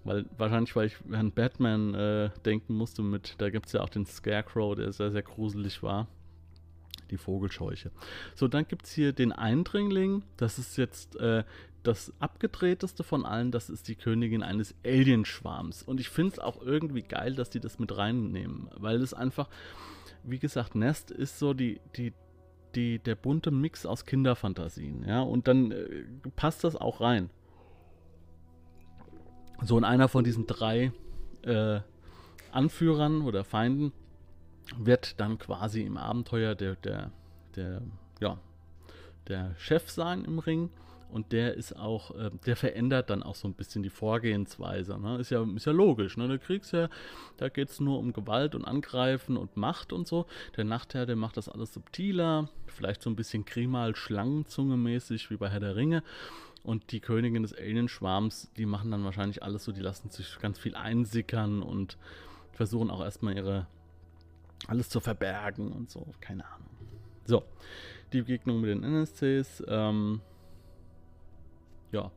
Weil, 0.04 0.26
wahrscheinlich, 0.38 0.76
weil 0.76 0.88
ich 0.88 0.96
an 1.12 1.32
Batman 1.32 1.94
äh, 1.94 2.30
denken 2.46 2.76
musste 2.76 3.04
mit, 3.04 3.36
da 3.38 3.50
gibt 3.50 3.68
es 3.68 3.74
ja 3.74 3.82
auch 3.82 3.90
den 3.90 4.06
Scarecrow, 4.06 4.76
der 4.76 4.92
sehr, 4.92 5.12
sehr 5.12 5.22
gruselig 5.22 5.84
war. 5.84 6.08
Die 7.12 7.18
Vogelscheuche. 7.18 7.92
So, 8.36 8.48
dann 8.48 8.66
gibt 8.68 8.86
es 8.86 8.94
hier 8.94 9.12
den 9.12 9.34
Eindringling. 9.34 10.24
Das 10.38 10.58
ist 10.58 10.78
jetzt 10.78 11.18
äh, 11.18 11.44
das 11.84 12.14
abgedrehteste 12.20 13.04
von 13.04 13.26
allen, 13.26 13.52
das 13.52 13.70
ist 13.70 13.88
die 13.88 13.96
Königin 13.96 14.44
eines 14.44 14.76
Alienschwarms. 14.86 15.84
Und 15.84 16.00
ich 16.00 16.10
finde 16.10 16.34
es 16.34 16.40
auch 16.40 16.62
irgendwie 16.62 17.02
geil, 17.02 17.36
dass 17.36 17.50
die 17.50 17.60
das 17.60 17.80
mit 17.80 17.96
reinnehmen, 17.96 18.70
weil 18.76 19.02
es 19.02 19.14
einfach, 19.14 19.50
wie 20.24 20.40
gesagt, 20.40 20.76
Nest 20.76 21.12
ist 21.12 21.40
so 21.40 21.54
die, 21.54 21.80
die, 21.98 22.14
die, 22.76 23.00
der 23.00 23.16
bunte 23.16 23.52
Mix 23.52 23.86
aus 23.86 24.06
Kinderfantasien, 24.06 25.06
ja, 25.08 25.22
und 25.22 25.48
dann 25.48 25.72
äh, 25.72 26.06
passt 26.36 26.64
das 26.64 26.76
auch 26.76 27.02
rein. 27.02 27.30
So, 29.64 29.78
in 29.78 29.84
einer 29.84 30.08
von 30.08 30.24
diesen 30.24 30.48
drei 30.48 30.92
äh, 31.44 31.80
Anführern 32.52 33.22
oder 33.22 33.44
Feinden 33.44 33.92
wird 34.78 35.20
dann 35.20 35.38
quasi 35.38 35.82
im 35.84 35.98
Abenteuer 35.98 36.56
der, 36.56 36.76
der, 36.76 37.12
der, 37.56 37.82
ja, 38.20 38.38
der 39.28 39.56
Chef 39.58 39.90
sein 39.90 40.26
im 40.26 40.40
Ring 40.40 40.70
und 41.12 41.32
der 41.32 41.56
ist 41.56 41.76
auch, 41.76 42.16
äh, 42.16 42.30
der 42.46 42.56
verändert 42.56 43.10
dann 43.10 43.22
auch 43.22 43.36
so 43.36 43.48
ein 43.48 43.54
bisschen 43.54 43.84
die 43.84 43.90
Vorgehensweise. 43.90 44.98
Ne? 44.98 45.18
Ist, 45.18 45.30
ja, 45.30 45.46
ist 45.56 45.66
ja 45.66 45.72
logisch, 45.72 46.18
ne? 46.18 46.28
Der 46.28 46.38
Kriegsherr, 46.38 46.90
da 47.38 47.50
geht 47.50 47.70
es 47.70 47.80
nur 47.80 48.00
um 48.00 48.14
Gewalt 48.14 48.56
und 48.56 48.66
Angreifen 48.66 49.38
und 49.38 49.58
Macht 49.58 49.94
und 49.94 50.08
so. 50.08 50.26
Der 50.56 50.64
Nachtherr, 50.64 51.06
der 51.06 51.16
macht 51.16 51.38
das 51.38 51.50
alles 51.50 51.74
subtiler, 51.74 52.50
vielleicht 52.68 53.02
so 53.02 53.10
ein 53.10 53.16
bisschen 53.16 53.46
Krimal, 53.46 53.96
Schlangenzunge 53.96 54.78
mäßig, 54.78 55.30
wie 55.30 55.38
bei 55.38 55.50
Herr 55.50 55.60
der 55.60 55.76
Ringe. 55.76 56.04
Und 56.64 56.92
die 56.92 57.00
Königin 57.00 57.44
des 57.44 57.54
Alienschwarms, 57.54 58.52
die 58.56 58.66
machen 58.66 58.92
dann 58.92 59.04
wahrscheinlich 59.04 59.44
alles 59.44 59.64
so, 59.64 59.72
die 59.72 59.82
lassen 59.82 60.10
sich 60.10 60.40
ganz 60.40 60.60
viel 60.60 60.76
einsickern 60.76 61.64
und 61.64 61.98
versuchen 62.54 62.92
auch 62.92 63.02
erstmal 63.02 63.36
ihre 63.36 63.68
alles 64.68 64.90
zu 64.90 65.00
verbergen 65.00 65.72
und 65.72 65.90
so. 65.90 66.08
Keine 66.22 66.46
Ahnung. 66.46 66.70
So, 67.26 67.44
die 68.14 68.22
Begegnung 68.22 68.62
mit 68.62 68.70
den 68.70 68.84
NSCs. 68.84 69.64
Ähm, 69.68 70.22
ja. 71.92 72.12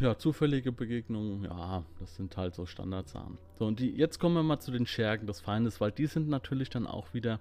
Ja, 0.00 0.16
zufällige 0.16 0.70
Begegnungen, 0.70 1.42
ja, 1.42 1.84
das 1.98 2.14
sind 2.14 2.36
halt 2.36 2.54
so 2.54 2.66
Standardsachen. 2.66 3.36
So, 3.58 3.66
und 3.66 3.80
die, 3.80 3.90
jetzt 3.90 4.20
kommen 4.20 4.36
wir 4.36 4.44
mal 4.44 4.60
zu 4.60 4.70
den 4.70 4.86
Schergen 4.86 5.26
des 5.26 5.40
Feindes, 5.40 5.80
weil 5.80 5.90
die 5.90 6.06
sind 6.06 6.28
natürlich 6.28 6.70
dann 6.70 6.86
auch 6.86 7.14
wieder 7.14 7.40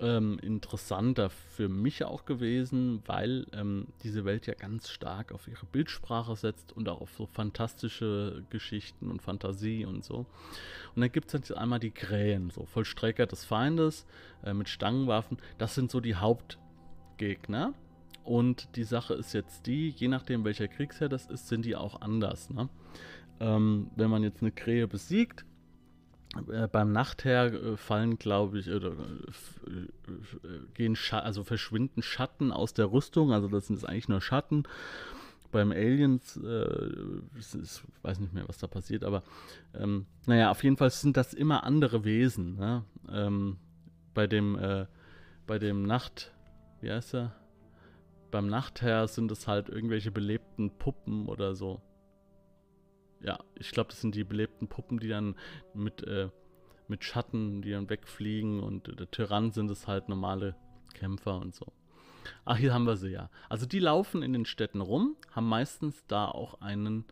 ähm, 0.00 0.38
interessanter 0.42 1.30
für 1.30 1.68
mich 1.68 2.04
auch 2.04 2.24
gewesen, 2.24 3.02
weil 3.06 3.46
ähm, 3.52 3.86
diese 4.02 4.24
Welt 4.24 4.46
ja 4.46 4.54
ganz 4.54 4.90
stark 4.90 5.32
auf 5.32 5.48
ihre 5.48 5.66
Bildsprache 5.66 6.36
setzt 6.36 6.72
und 6.72 6.88
auch 6.88 7.00
auf 7.00 7.10
so 7.16 7.26
fantastische 7.26 8.44
Geschichten 8.50 9.10
und 9.10 9.22
Fantasie 9.22 9.84
und 9.84 10.04
so. 10.04 10.26
Und 10.94 11.00
dann 11.00 11.12
gibt 11.12 11.28
es 11.28 11.32
jetzt 11.32 11.52
einmal 11.52 11.80
die 11.80 11.90
Krähen, 11.90 12.50
so 12.50 12.64
Vollstrecker 12.64 13.26
des 13.26 13.44
Feindes 13.44 14.06
äh, 14.44 14.54
mit 14.54 14.68
Stangenwaffen. 14.68 15.38
Das 15.58 15.74
sind 15.74 15.90
so 15.90 16.00
die 16.00 16.16
Hauptgegner. 16.16 17.74
Und 18.28 18.76
die 18.76 18.84
Sache 18.84 19.14
ist 19.14 19.32
jetzt 19.32 19.66
die, 19.66 19.88
je 19.88 20.06
nachdem 20.06 20.44
welcher 20.44 20.68
Kriegsherr 20.68 21.08
das 21.08 21.24
ist, 21.28 21.48
sind 21.48 21.64
die 21.64 21.74
auch 21.74 22.02
anders. 22.02 22.50
Ne? 22.50 22.68
Ähm, 23.40 23.90
wenn 23.96 24.10
man 24.10 24.22
jetzt 24.22 24.42
eine 24.42 24.52
Krähe 24.52 24.86
besiegt, 24.86 25.46
äh, 26.52 26.68
beim 26.68 26.92
Nachtherr 26.92 27.46
äh, 27.46 27.76
fallen, 27.78 28.18
glaube 28.18 28.58
ich, 28.58 28.70
oder 28.70 28.90
äh, 28.90 30.58
gehen 30.74 30.94
also 31.10 31.42
verschwinden 31.42 32.02
Schatten 32.02 32.52
aus 32.52 32.74
der 32.74 32.92
Rüstung, 32.92 33.32
also 33.32 33.48
das 33.48 33.68
sind 33.68 33.82
eigentlich 33.88 34.08
nur 34.08 34.20
Schatten. 34.20 34.64
Beim 35.50 35.72
Aliens, 35.72 36.36
äh, 36.36 36.82
ich 37.38 37.80
weiß 38.02 38.20
nicht 38.20 38.34
mehr, 38.34 38.46
was 38.46 38.58
da 38.58 38.66
passiert, 38.66 39.04
aber 39.04 39.22
ähm, 39.72 40.04
naja, 40.26 40.50
auf 40.50 40.62
jeden 40.64 40.76
Fall 40.76 40.90
sind 40.90 41.16
das 41.16 41.32
immer 41.32 41.64
andere 41.64 42.04
Wesen. 42.04 42.56
Ne? 42.56 42.84
Ähm, 43.10 43.56
bei 44.12 44.26
dem, 44.26 44.58
äh, 44.58 44.84
bei 45.46 45.58
dem 45.58 45.84
Nacht, 45.84 46.34
wie 46.82 46.92
heißt 46.92 47.14
er? 47.14 47.32
Beim 48.30 48.46
Nachtherr 48.46 49.08
sind 49.08 49.30
es 49.32 49.46
halt 49.46 49.68
irgendwelche 49.68 50.10
belebten 50.10 50.70
Puppen 50.78 51.28
oder 51.28 51.54
so 51.54 51.80
ja, 53.20 53.38
ich 53.54 53.70
glaube, 53.70 53.90
das 53.90 54.00
sind 54.00 54.14
die 54.14 54.24
belebten 54.24 54.68
Puppen, 54.68 54.98
die 54.98 55.08
dann 55.08 55.34
mit, 55.74 56.02
äh, 56.04 56.30
mit 56.86 57.04
Schatten, 57.04 57.62
die 57.62 57.72
dann 57.72 57.90
wegfliegen 57.90 58.60
und 58.60 58.98
der 58.98 59.10
Tyrann 59.10 59.52
sind 59.52 59.70
es 59.70 59.86
halt 59.86 60.08
normale 60.08 60.56
Kämpfer 60.94 61.38
und 61.38 61.54
so. 61.54 61.66
Ach, 62.44 62.56
hier 62.56 62.74
haben 62.74 62.86
wir 62.86 62.96
sie 62.96 63.10
ja. 63.10 63.30
Also 63.48 63.66
die 63.66 63.78
laufen 63.78 64.22
in 64.22 64.32
den 64.32 64.44
Städten 64.44 64.80
rum, 64.80 65.16
haben 65.30 65.48
meistens 65.48 66.04
da 66.06 66.26
auch 66.26 66.60
einen 66.60 67.04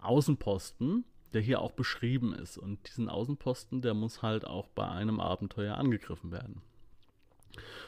Außenposten, 0.00 1.04
der 1.32 1.40
hier 1.40 1.60
auch 1.60 1.72
beschrieben 1.72 2.34
ist. 2.34 2.56
Und 2.56 2.88
diesen 2.88 3.08
Außenposten, 3.08 3.82
der 3.82 3.94
muss 3.94 4.22
halt 4.22 4.46
auch 4.46 4.68
bei 4.68 4.88
einem 4.88 5.20
Abenteuer 5.20 5.76
angegriffen 5.76 6.32
werden. 6.32 6.62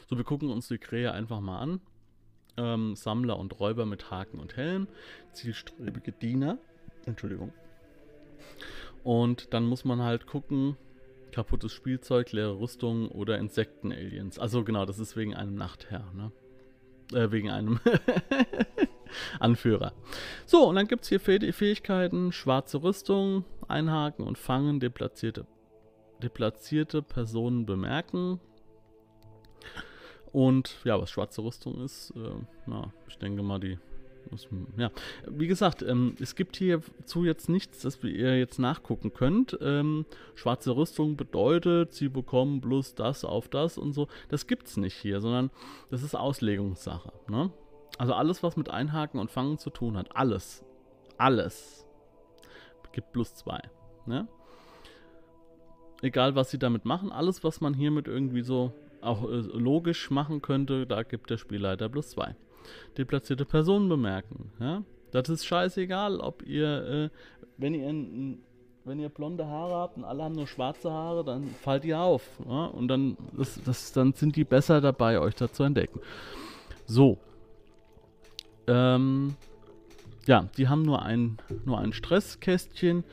So, 0.08 0.16
wir 0.16 0.24
gucken 0.24 0.50
uns 0.50 0.68
die 0.68 0.78
Krähe 0.78 1.12
einfach 1.12 1.40
mal 1.40 1.58
an. 1.58 1.80
Ähm, 2.56 2.96
Sammler 2.96 3.38
und 3.38 3.58
Räuber 3.60 3.86
mit 3.86 4.10
Haken 4.10 4.38
und 4.38 4.56
Helm, 4.56 4.88
zielstrebige 5.32 6.12
Diener, 6.12 6.58
Entschuldigung. 7.04 7.52
Und 9.04 9.52
dann 9.54 9.64
muss 9.64 9.84
man 9.84 10.02
halt 10.02 10.26
gucken, 10.26 10.76
kaputtes 11.32 11.72
Spielzeug, 11.72 12.32
leere 12.32 12.58
Rüstung 12.58 13.08
oder 13.08 13.38
Insekten-Aliens. 13.38 14.38
Also 14.38 14.64
genau, 14.64 14.86
das 14.86 14.98
ist 14.98 15.16
wegen 15.16 15.34
einem 15.34 15.54
Nachtherr, 15.54 16.10
ne? 16.14 16.32
Äh, 17.12 17.30
wegen 17.30 17.50
einem 17.50 17.78
Anführer. 19.38 19.92
So, 20.46 20.68
und 20.68 20.76
dann 20.76 20.88
gibt 20.88 21.02
es 21.04 21.08
hier 21.08 21.20
Fähigkeiten, 21.20 22.32
schwarze 22.32 22.82
Rüstung, 22.82 23.44
einhaken 23.68 24.24
und 24.24 24.38
fangen, 24.38 24.80
deplatzierte, 24.80 25.46
deplatzierte 26.22 27.02
Personen 27.02 27.66
bemerken. 27.66 28.40
Und 30.36 30.76
ja, 30.84 31.00
was 31.00 31.08
schwarze 31.08 31.42
Rüstung 31.42 31.82
ist, 31.82 32.10
äh, 32.10 32.34
na, 32.66 32.92
ich 33.08 33.16
denke 33.16 33.42
mal, 33.42 33.58
die 33.58 33.78
ja, 34.76 34.90
wie 35.26 35.46
gesagt, 35.46 35.80
ähm, 35.80 36.14
es 36.20 36.34
gibt 36.34 36.56
hierzu 36.56 37.24
jetzt 37.24 37.48
nichts, 37.48 37.80
das 37.82 38.02
ihr 38.04 38.36
jetzt 38.36 38.58
nachgucken 38.58 39.14
könnt. 39.14 39.56
Ähm, 39.62 40.04
schwarze 40.34 40.76
Rüstung 40.76 41.16
bedeutet, 41.16 41.94
sie 41.94 42.10
bekommen 42.10 42.60
bloß 42.60 42.96
das 42.96 43.24
auf 43.24 43.48
das 43.48 43.78
und 43.78 43.94
so. 43.94 44.08
Das 44.28 44.46
gibt's 44.46 44.76
nicht 44.76 44.96
hier, 44.96 45.22
sondern 45.22 45.50
das 45.90 46.02
ist 46.02 46.14
Auslegungssache. 46.14 47.12
Ne? 47.28 47.50
Also 47.96 48.12
alles, 48.12 48.42
was 48.42 48.58
mit 48.58 48.68
Einhaken 48.68 49.20
und 49.20 49.30
Fangen 49.30 49.56
zu 49.56 49.70
tun 49.70 49.96
hat, 49.96 50.14
alles, 50.14 50.64
alles 51.16 51.86
gibt 52.92 53.12
plus 53.12 53.34
zwei. 53.34 53.60
Ne? 54.04 54.28
Egal, 56.02 56.34
was 56.34 56.50
sie 56.50 56.58
damit 56.58 56.84
machen, 56.84 57.10
alles, 57.10 57.42
was 57.42 57.62
man 57.62 57.72
hiermit 57.72 58.06
irgendwie 58.06 58.42
so 58.42 58.72
auch 59.06 59.24
äh, 59.24 59.36
logisch 59.36 60.10
machen 60.10 60.42
könnte, 60.42 60.86
da 60.86 61.02
gibt 61.02 61.30
der 61.30 61.38
Spielleiter 61.38 61.88
plus 61.88 62.10
zwei 62.10 62.34
deplatzierte 62.96 63.44
Personen 63.44 63.88
bemerken. 63.88 64.50
Ja? 64.60 64.82
Das 65.10 65.28
ist 65.28 65.44
scheißegal, 65.46 66.20
ob 66.20 66.42
ihr, 66.42 66.86
äh, 66.86 67.08
wenn 67.56 67.74
ihr 67.74 67.88
in, 67.88 68.38
wenn 68.84 68.98
ihr 68.98 69.08
blonde 69.08 69.46
Haare 69.46 69.74
habt 69.74 69.96
und 69.96 70.04
alle 70.04 70.24
haben 70.24 70.34
nur 70.34 70.46
schwarze 70.46 70.90
Haare, 70.90 71.24
dann 71.24 71.46
fallt 71.62 71.84
ihr 71.84 71.98
auf. 71.98 72.22
Ja? 72.46 72.66
Und 72.66 72.88
dann, 72.88 73.16
das, 73.36 73.60
das, 73.64 73.92
dann 73.92 74.12
sind 74.12 74.36
die 74.36 74.44
besser 74.44 74.80
dabei, 74.80 75.18
euch 75.20 75.34
da 75.34 75.50
zu 75.50 75.62
entdecken. 75.62 76.00
So. 76.86 77.18
Ähm, 78.66 79.36
ja, 80.26 80.48
die 80.56 80.68
haben 80.68 80.82
nur 80.82 81.02
ein, 81.02 81.38
nur 81.64 81.78
ein 81.78 81.92
Stresskästchen. 81.92 83.04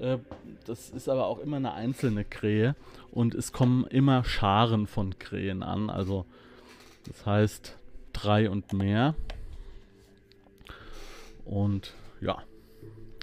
Äh, 0.00 0.18
das 0.66 0.90
ist 0.90 1.08
aber 1.08 1.26
auch 1.26 1.38
immer 1.38 1.56
eine 1.56 1.72
einzelne 1.72 2.24
Krähe. 2.24 2.74
Und 3.10 3.34
es 3.34 3.52
kommen 3.52 3.84
immer 3.86 4.24
Scharen 4.24 4.86
von 4.86 5.18
Krähen 5.18 5.62
an. 5.62 5.90
Also, 5.90 6.26
das 7.06 7.26
heißt, 7.26 7.76
drei 8.12 8.50
und 8.50 8.72
mehr. 8.72 9.14
Und 11.44 11.94
ja. 12.20 12.42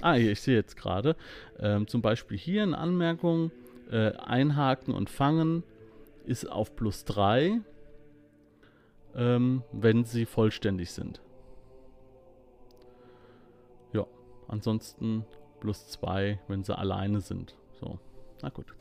Ah, 0.00 0.16
ich 0.16 0.40
sehe 0.40 0.54
jetzt 0.54 0.76
gerade. 0.76 1.16
Ähm, 1.58 1.88
zum 1.88 2.02
Beispiel 2.02 2.38
hier 2.38 2.62
eine 2.62 2.78
Anmerkung. 2.78 3.50
Äh, 3.90 4.12
einhaken 4.16 4.92
und 4.92 5.08
fangen 5.08 5.62
ist 6.26 6.44
auf 6.44 6.76
plus 6.76 7.06
3, 7.06 7.62
ähm, 9.14 9.62
wenn 9.72 10.04
sie 10.04 10.26
vollständig 10.26 10.92
sind. 10.92 11.22
Ja, 13.94 14.06
ansonsten 14.46 15.24
plus 15.60 15.88
2, 15.88 16.40
wenn 16.48 16.64
sie 16.64 16.76
alleine 16.76 17.20
sind. 17.20 17.54
So, 17.80 17.98
na 18.42 18.48
gut. 18.50 18.74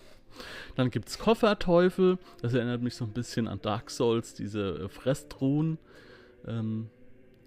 Dann 0.75 0.91
gibt 0.91 1.09
es 1.09 1.17
Kofferteufel. 1.17 2.19
Das 2.41 2.53
erinnert 2.53 2.81
mich 2.81 2.95
so 2.95 3.05
ein 3.05 3.13
bisschen 3.13 3.47
an 3.47 3.61
Dark 3.61 3.89
Souls, 3.89 4.33
diese 4.33 4.83
äh, 4.85 4.89
Fresstruhen. 4.89 5.77
Ähm, 6.45 6.89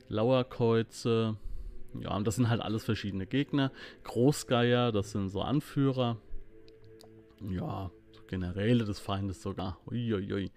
Lauerkreuze. 0.08 1.36
Ja, 2.00 2.16
und 2.16 2.26
das 2.26 2.36
sind 2.36 2.48
halt 2.48 2.60
alles 2.60 2.84
verschiedene 2.84 3.26
Gegner. 3.26 3.72
Großgeier, 4.04 4.92
das 4.92 5.12
sind 5.12 5.28
so 5.30 5.40
Anführer. 5.42 6.18
Ja, 7.48 7.90
so 8.12 8.22
Generäle 8.26 8.84
des 8.84 8.98
Feindes 8.98 9.42
sogar. 9.42 9.78
Uiuiui. 9.90 10.50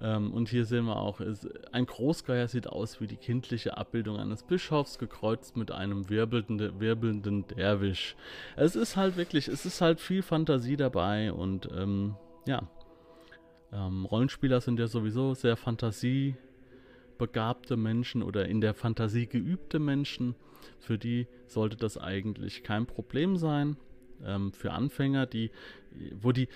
Ähm, 0.00 0.32
und 0.32 0.48
hier 0.48 0.64
sehen 0.64 0.86
wir 0.86 0.96
auch, 0.96 1.20
ist, 1.20 1.48
ein 1.72 1.86
Großgeier 1.86 2.48
sieht 2.48 2.66
aus 2.66 3.00
wie 3.00 3.06
die 3.06 3.16
kindliche 3.16 3.76
Abbildung 3.76 4.18
eines 4.18 4.42
Bischofs, 4.42 4.98
gekreuzt 4.98 5.56
mit 5.56 5.70
einem 5.70 6.10
wirbelnden, 6.10 6.80
wirbelnden 6.80 7.46
Derwisch. 7.46 8.16
Es 8.56 8.74
ist 8.76 8.96
halt 8.96 9.16
wirklich, 9.16 9.48
es 9.48 9.64
ist 9.64 9.80
halt 9.80 10.00
viel 10.00 10.22
Fantasie 10.22 10.76
dabei 10.76 11.32
und 11.32 11.68
ähm, 11.76 12.16
ja. 12.46 12.68
Ähm, 13.72 14.04
Rollenspieler 14.04 14.60
sind 14.60 14.78
ja 14.78 14.86
sowieso 14.86 15.34
sehr 15.34 15.56
fantasiebegabte 15.56 17.76
Menschen 17.76 18.22
oder 18.22 18.46
in 18.46 18.60
der 18.60 18.74
Fantasie 18.74 19.26
geübte 19.26 19.78
Menschen. 19.78 20.34
Für 20.78 20.98
die 20.98 21.26
sollte 21.46 21.76
das 21.76 21.98
eigentlich 21.98 22.62
kein 22.62 22.86
Problem 22.86 23.36
sein 23.36 23.76
ähm, 24.26 24.52
für 24.52 24.72
Anfänger, 24.72 25.26
die, 25.26 25.50
wo 26.20 26.32
die, 26.32 26.48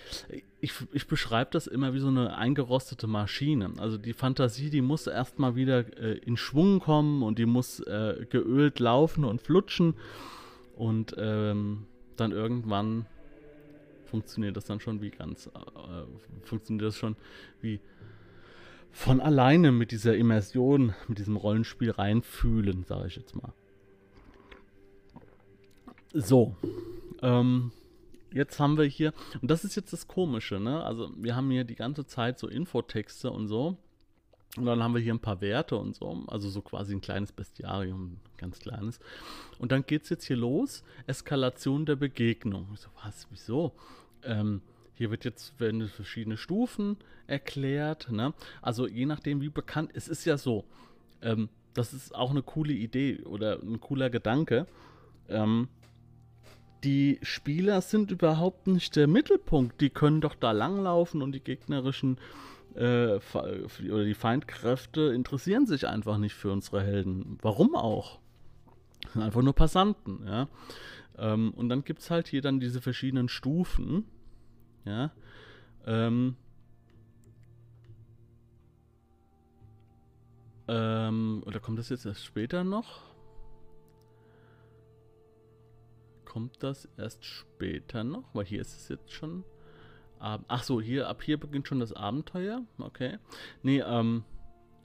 ich, 0.60 0.72
ich 0.92 1.06
beschreibe 1.06 1.50
das 1.52 1.66
immer 1.66 1.94
wie 1.94 2.00
so 2.00 2.08
eine 2.08 2.36
eingerostete 2.36 3.06
Maschine. 3.06 3.72
Also 3.78 3.98
die 3.98 4.12
Fantasie, 4.12 4.70
die 4.70 4.82
muss 4.82 5.06
erstmal 5.06 5.56
wieder 5.56 5.80
äh, 5.98 6.18
in 6.18 6.36
Schwung 6.36 6.80
kommen 6.80 7.22
und 7.22 7.38
die 7.38 7.46
muss 7.46 7.80
äh, 7.80 8.26
geölt 8.28 8.78
laufen 8.78 9.24
und 9.24 9.40
flutschen 9.42 9.94
und 10.76 11.14
ähm, 11.18 11.86
dann 12.16 12.32
irgendwann 12.32 13.06
funktioniert 14.04 14.56
das 14.56 14.64
dann 14.64 14.80
schon 14.80 15.00
wie 15.00 15.10
ganz, 15.10 15.46
äh, 15.46 16.40
funktioniert 16.44 16.88
das 16.88 16.96
schon 16.96 17.16
wie 17.60 17.80
von 18.90 19.20
alleine 19.20 19.70
mit 19.70 19.92
dieser 19.92 20.16
Immersion, 20.16 20.94
mit 21.06 21.18
diesem 21.18 21.36
Rollenspiel 21.36 21.90
reinfühlen, 21.90 22.84
sage 22.84 23.08
ich 23.08 23.16
jetzt 23.16 23.36
mal. 23.36 23.52
So, 26.12 26.56
ähm, 27.22 27.72
jetzt 28.32 28.60
haben 28.60 28.76
wir 28.78 28.84
hier, 28.84 29.12
und 29.40 29.50
das 29.50 29.64
ist 29.64 29.74
jetzt 29.76 29.92
das 29.92 30.06
Komische, 30.06 30.60
ne? 30.60 30.82
Also 30.82 31.10
wir 31.16 31.34
haben 31.36 31.50
hier 31.50 31.64
die 31.64 31.74
ganze 31.74 32.06
Zeit 32.06 32.38
so 32.38 32.48
Infotexte 32.48 33.30
und 33.30 33.48
so. 33.48 33.76
Und 34.56 34.64
dann 34.64 34.82
haben 34.82 34.94
wir 34.94 35.00
hier 35.00 35.14
ein 35.14 35.20
paar 35.20 35.40
Werte 35.40 35.76
und 35.76 35.94
so, 35.94 36.24
also 36.26 36.48
so 36.48 36.62
quasi 36.62 36.94
ein 36.94 37.00
kleines 37.00 37.32
Bestiarium, 37.32 38.16
ganz 38.38 38.58
kleines. 38.58 38.98
Und 39.58 39.72
dann 39.72 39.84
geht 39.84 40.04
es 40.04 40.08
jetzt 40.08 40.24
hier 40.24 40.36
los, 40.36 40.82
Eskalation 41.06 41.84
der 41.84 41.96
Begegnung. 41.96 42.66
Ich 42.72 42.80
so, 42.80 42.88
was, 43.04 43.28
wieso? 43.30 43.74
Ähm, 44.24 44.62
hier 44.94 45.10
wird 45.10 45.24
jetzt 45.24 45.60
werden 45.60 45.86
verschiedene 45.86 46.36
Stufen 46.36 46.96
erklärt. 47.26 48.10
Ne? 48.10 48.32
Also 48.62 48.88
je 48.88 49.06
nachdem, 49.06 49.40
wie 49.42 49.50
bekannt, 49.50 49.92
es 49.94 50.08
ist 50.08 50.24
ja 50.24 50.38
so, 50.38 50.64
ähm, 51.22 51.50
das 51.74 51.92
ist 51.92 52.14
auch 52.14 52.30
eine 52.30 52.42
coole 52.42 52.72
Idee 52.72 53.22
oder 53.24 53.62
ein 53.62 53.80
cooler 53.80 54.10
Gedanke. 54.10 54.66
Ähm, 55.28 55.68
die 56.84 57.18
Spieler 57.22 57.80
sind 57.80 58.10
überhaupt 58.10 58.66
nicht 58.66 58.96
der 58.96 59.06
Mittelpunkt. 59.06 59.80
Die 59.80 59.90
können 59.90 60.20
doch 60.20 60.34
da 60.34 60.52
langlaufen 60.52 61.22
und 61.22 61.32
die 61.32 61.40
gegnerischen 61.40 62.18
äh, 62.74 63.18
oder 63.34 64.04
die 64.04 64.14
Feindkräfte 64.14 65.12
interessieren 65.12 65.66
sich 65.66 65.88
einfach 65.88 66.18
nicht 66.18 66.34
für 66.34 66.52
unsere 66.52 66.82
Helden. 66.82 67.38
Warum 67.42 67.74
auch? 67.74 68.20
Das 69.02 69.14
sind 69.14 69.22
einfach 69.22 69.42
nur 69.42 69.54
Passanten, 69.54 70.26
ja. 70.26 70.48
Ähm, 71.16 71.52
und 71.54 71.68
dann 71.68 71.82
gibt 71.82 72.00
es 72.00 72.10
halt 72.10 72.28
hier 72.28 72.42
dann 72.42 72.60
diese 72.60 72.80
verschiedenen 72.80 73.28
Stufen, 73.28 74.04
ja. 74.84 75.10
Ähm, 75.86 76.36
ähm, 80.68 81.42
oder 81.46 81.58
kommt 81.60 81.78
das 81.78 81.88
jetzt 81.88 82.06
erst 82.06 82.24
später 82.24 82.62
noch? 82.62 83.07
Kommt 86.28 86.62
das 86.62 86.86
erst 86.98 87.24
später 87.24 88.04
noch? 88.04 88.34
Weil 88.34 88.44
hier 88.44 88.60
ist 88.60 88.76
es 88.76 88.90
jetzt 88.90 89.10
schon. 89.12 89.44
Ach 90.18 90.62
so, 90.62 90.78
hier, 90.78 91.08
ab 91.08 91.22
hier 91.22 91.40
beginnt 91.40 91.68
schon 91.68 91.80
das 91.80 91.94
Abenteuer. 91.94 92.60
Okay. 92.76 93.18
Nee, 93.62 93.80
ähm, 93.80 94.24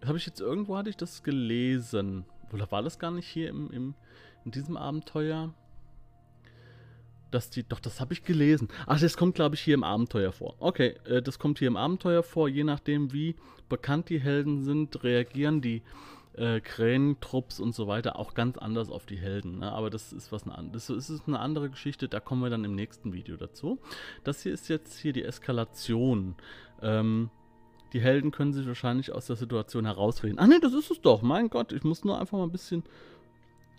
habe 0.06 0.18
ich 0.18 0.26
jetzt 0.26 0.40
irgendwo 0.40 0.78
hatte 0.78 0.90
ich 0.90 0.96
das 0.96 1.22
gelesen. 1.22 2.24
Oder 2.54 2.72
war 2.72 2.82
das 2.82 2.98
gar 2.98 3.12
nicht 3.12 3.28
hier 3.28 3.50
im, 3.50 3.70
im 3.72 3.94
in 4.46 4.52
diesem 4.52 4.78
Abenteuer? 4.78 5.54
Dass 7.30 7.50
die, 7.50 7.68
doch, 7.68 7.82
das 7.82 8.00
habe 8.00 8.14
ich 8.14 8.24
gelesen. 8.24 8.70
Ach, 8.86 9.02
das 9.02 9.18
kommt, 9.18 9.36
glaube 9.36 9.56
ich, 9.56 9.62
hier 9.62 9.74
im 9.74 9.84
Abenteuer 9.84 10.32
vor. 10.32 10.56
Okay, 10.60 10.96
äh, 11.04 11.22
das 11.22 11.40
kommt 11.40 11.60
hier 11.60 11.68
im 11.68 11.78
Abenteuer 11.78 12.24
vor. 12.24 12.48
Je 12.48 12.64
nachdem, 12.64 13.12
wie 13.12 13.36
bekannt 13.68 14.08
die 14.08 14.22
Helden 14.22 14.64
sind, 14.64 15.04
reagieren 15.04 15.60
die 15.60 15.82
äh, 16.36 16.60
Krähentrupps 16.60 17.60
und 17.60 17.76
so 17.76 17.88
weiter 17.88 18.18
auch 18.18 18.34
ganz 18.34 18.58
anders 18.58 18.90
auf 18.90 19.06
die 19.06 19.18
Helden. 19.18 19.60
Ne? 19.60 19.72
Aber 19.72 19.90
das 19.90 20.14
ist 20.14 20.32
was 20.32 20.48
eine, 20.48 20.70
das 20.72 20.90
ist 20.90 21.28
eine 21.28 21.40
andere 21.40 21.70
Geschichte, 21.70 22.08
da 22.08 22.20
kommen 22.20 22.42
wir 22.42 22.50
dann 22.50 22.64
im 22.64 22.76
nächsten 22.76 23.14
Video 23.14 23.38
dazu. 23.38 23.80
Das 24.24 24.44
hier 24.44 24.54
ist 24.54 24.68
jetzt 24.70 24.98
hier 24.98 25.14
die 25.14 25.24
Eskalation. 25.24 26.36
Ähm, 26.82 27.30
die 27.94 28.02
Helden 28.02 28.32
können 28.32 28.54
sich 28.54 28.66
wahrscheinlich 28.66 29.12
aus 29.12 29.28
der 29.28 29.36
Situation 29.36 29.86
herausreden. 29.86 30.40
Ach 30.40 30.48
nee, 30.48 30.60
das 30.60 30.74
ist 30.74 30.90
es 30.90 31.02
doch. 31.02 31.22
Mein 31.22 31.50
Gott, 31.50 31.72
ich 31.72 31.84
muss 31.84 32.04
nur 32.04 32.20
einfach 32.20 32.38
mal 32.38 32.46
ein 32.46 32.52
bisschen 32.52 32.84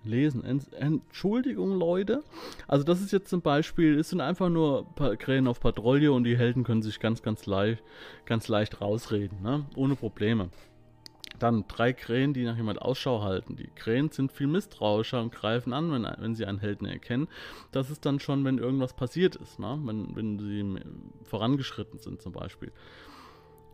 lesen. 0.04 0.44
Entschuldigung, 0.44 1.76
Leute. 1.76 2.22
Also 2.68 2.84
das 2.84 3.00
ist 3.00 3.10
jetzt 3.10 3.28
zum 3.28 3.40
Beispiel, 3.40 3.98
es 3.98 4.10
sind 4.10 4.20
einfach 4.20 4.50
nur 4.50 4.86
Krähen 5.18 5.48
auf 5.48 5.60
Patrouille 5.60 6.12
und 6.12 6.24
die 6.24 6.36
Helden 6.36 6.62
können 6.62 6.82
sich 6.82 7.00
ganz, 7.00 7.22
ganz 7.22 7.46
leicht, 7.46 7.82
ganz 8.24 8.46
leicht 8.46 8.80
rausreden, 8.80 9.42
ne? 9.42 9.64
ohne 9.74 9.96
Probleme. 9.96 10.50
Dann 11.38 11.66
drei 11.66 11.92
Krähen, 11.92 12.32
die 12.32 12.44
nach 12.44 12.56
jemand 12.56 12.80
Ausschau 12.80 13.22
halten. 13.22 13.56
Die 13.56 13.68
Krähen 13.74 14.10
sind 14.10 14.30
viel 14.30 14.46
misstrauischer 14.46 15.20
und 15.20 15.32
greifen 15.32 15.72
an, 15.72 15.90
wenn, 15.90 16.06
wenn 16.18 16.34
sie 16.34 16.46
einen 16.46 16.60
Helden 16.60 16.86
erkennen. 16.86 17.28
Das 17.72 17.90
ist 17.90 18.06
dann 18.06 18.20
schon, 18.20 18.44
wenn 18.44 18.58
irgendwas 18.58 18.94
passiert 18.94 19.36
ist, 19.36 19.58
ne? 19.58 19.80
wenn, 19.84 20.14
wenn 20.14 20.38
sie 20.38 20.80
vorangeschritten 21.24 21.98
sind 21.98 22.22
zum 22.22 22.32
Beispiel. 22.32 22.72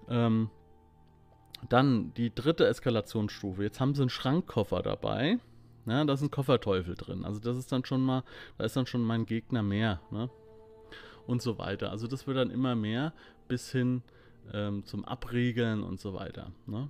Ähm, 0.08 0.50
dann 1.68 2.14
die 2.14 2.34
dritte 2.34 2.66
Eskalationsstufe. 2.66 3.62
Jetzt 3.62 3.80
haben 3.80 3.94
sie 3.94 4.02
einen 4.02 4.10
Schrankkoffer 4.10 4.82
dabei. 4.82 5.38
Ja, 5.86 6.04
da 6.04 6.12
ist 6.12 6.22
ein 6.22 6.30
Kofferteufel 6.30 6.94
drin. 6.94 7.24
Also 7.24 7.40
das 7.40 7.56
ist 7.56 7.72
dann 7.72 7.84
schon 7.84 8.02
mal, 8.02 8.22
da 8.58 8.64
ist 8.64 8.76
dann 8.76 8.86
schon 8.86 9.02
mein 9.02 9.26
Gegner 9.26 9.62
mehr. 9.62 10.00
Ne? 10.10 10.30
Und 11.26 11.42
so 11.42 11.58
weiter. 11.58 11.90
Also 11.90 12.06
das 12.06 12.26
wird 12.26 12.36
dann 12.36 12.50
immer 12.50 12.74
mehr 12.74 13.12
bis 13.48 13.70
hin 13.70 14.02
ähm, 14.52 14.84
zum 14.84 15.04
Abriegeln 15.04 15.82
und 15.82 16.00
so 16.00 16.14
weiter. 16.14 16.52
Ne? 16.66 16.88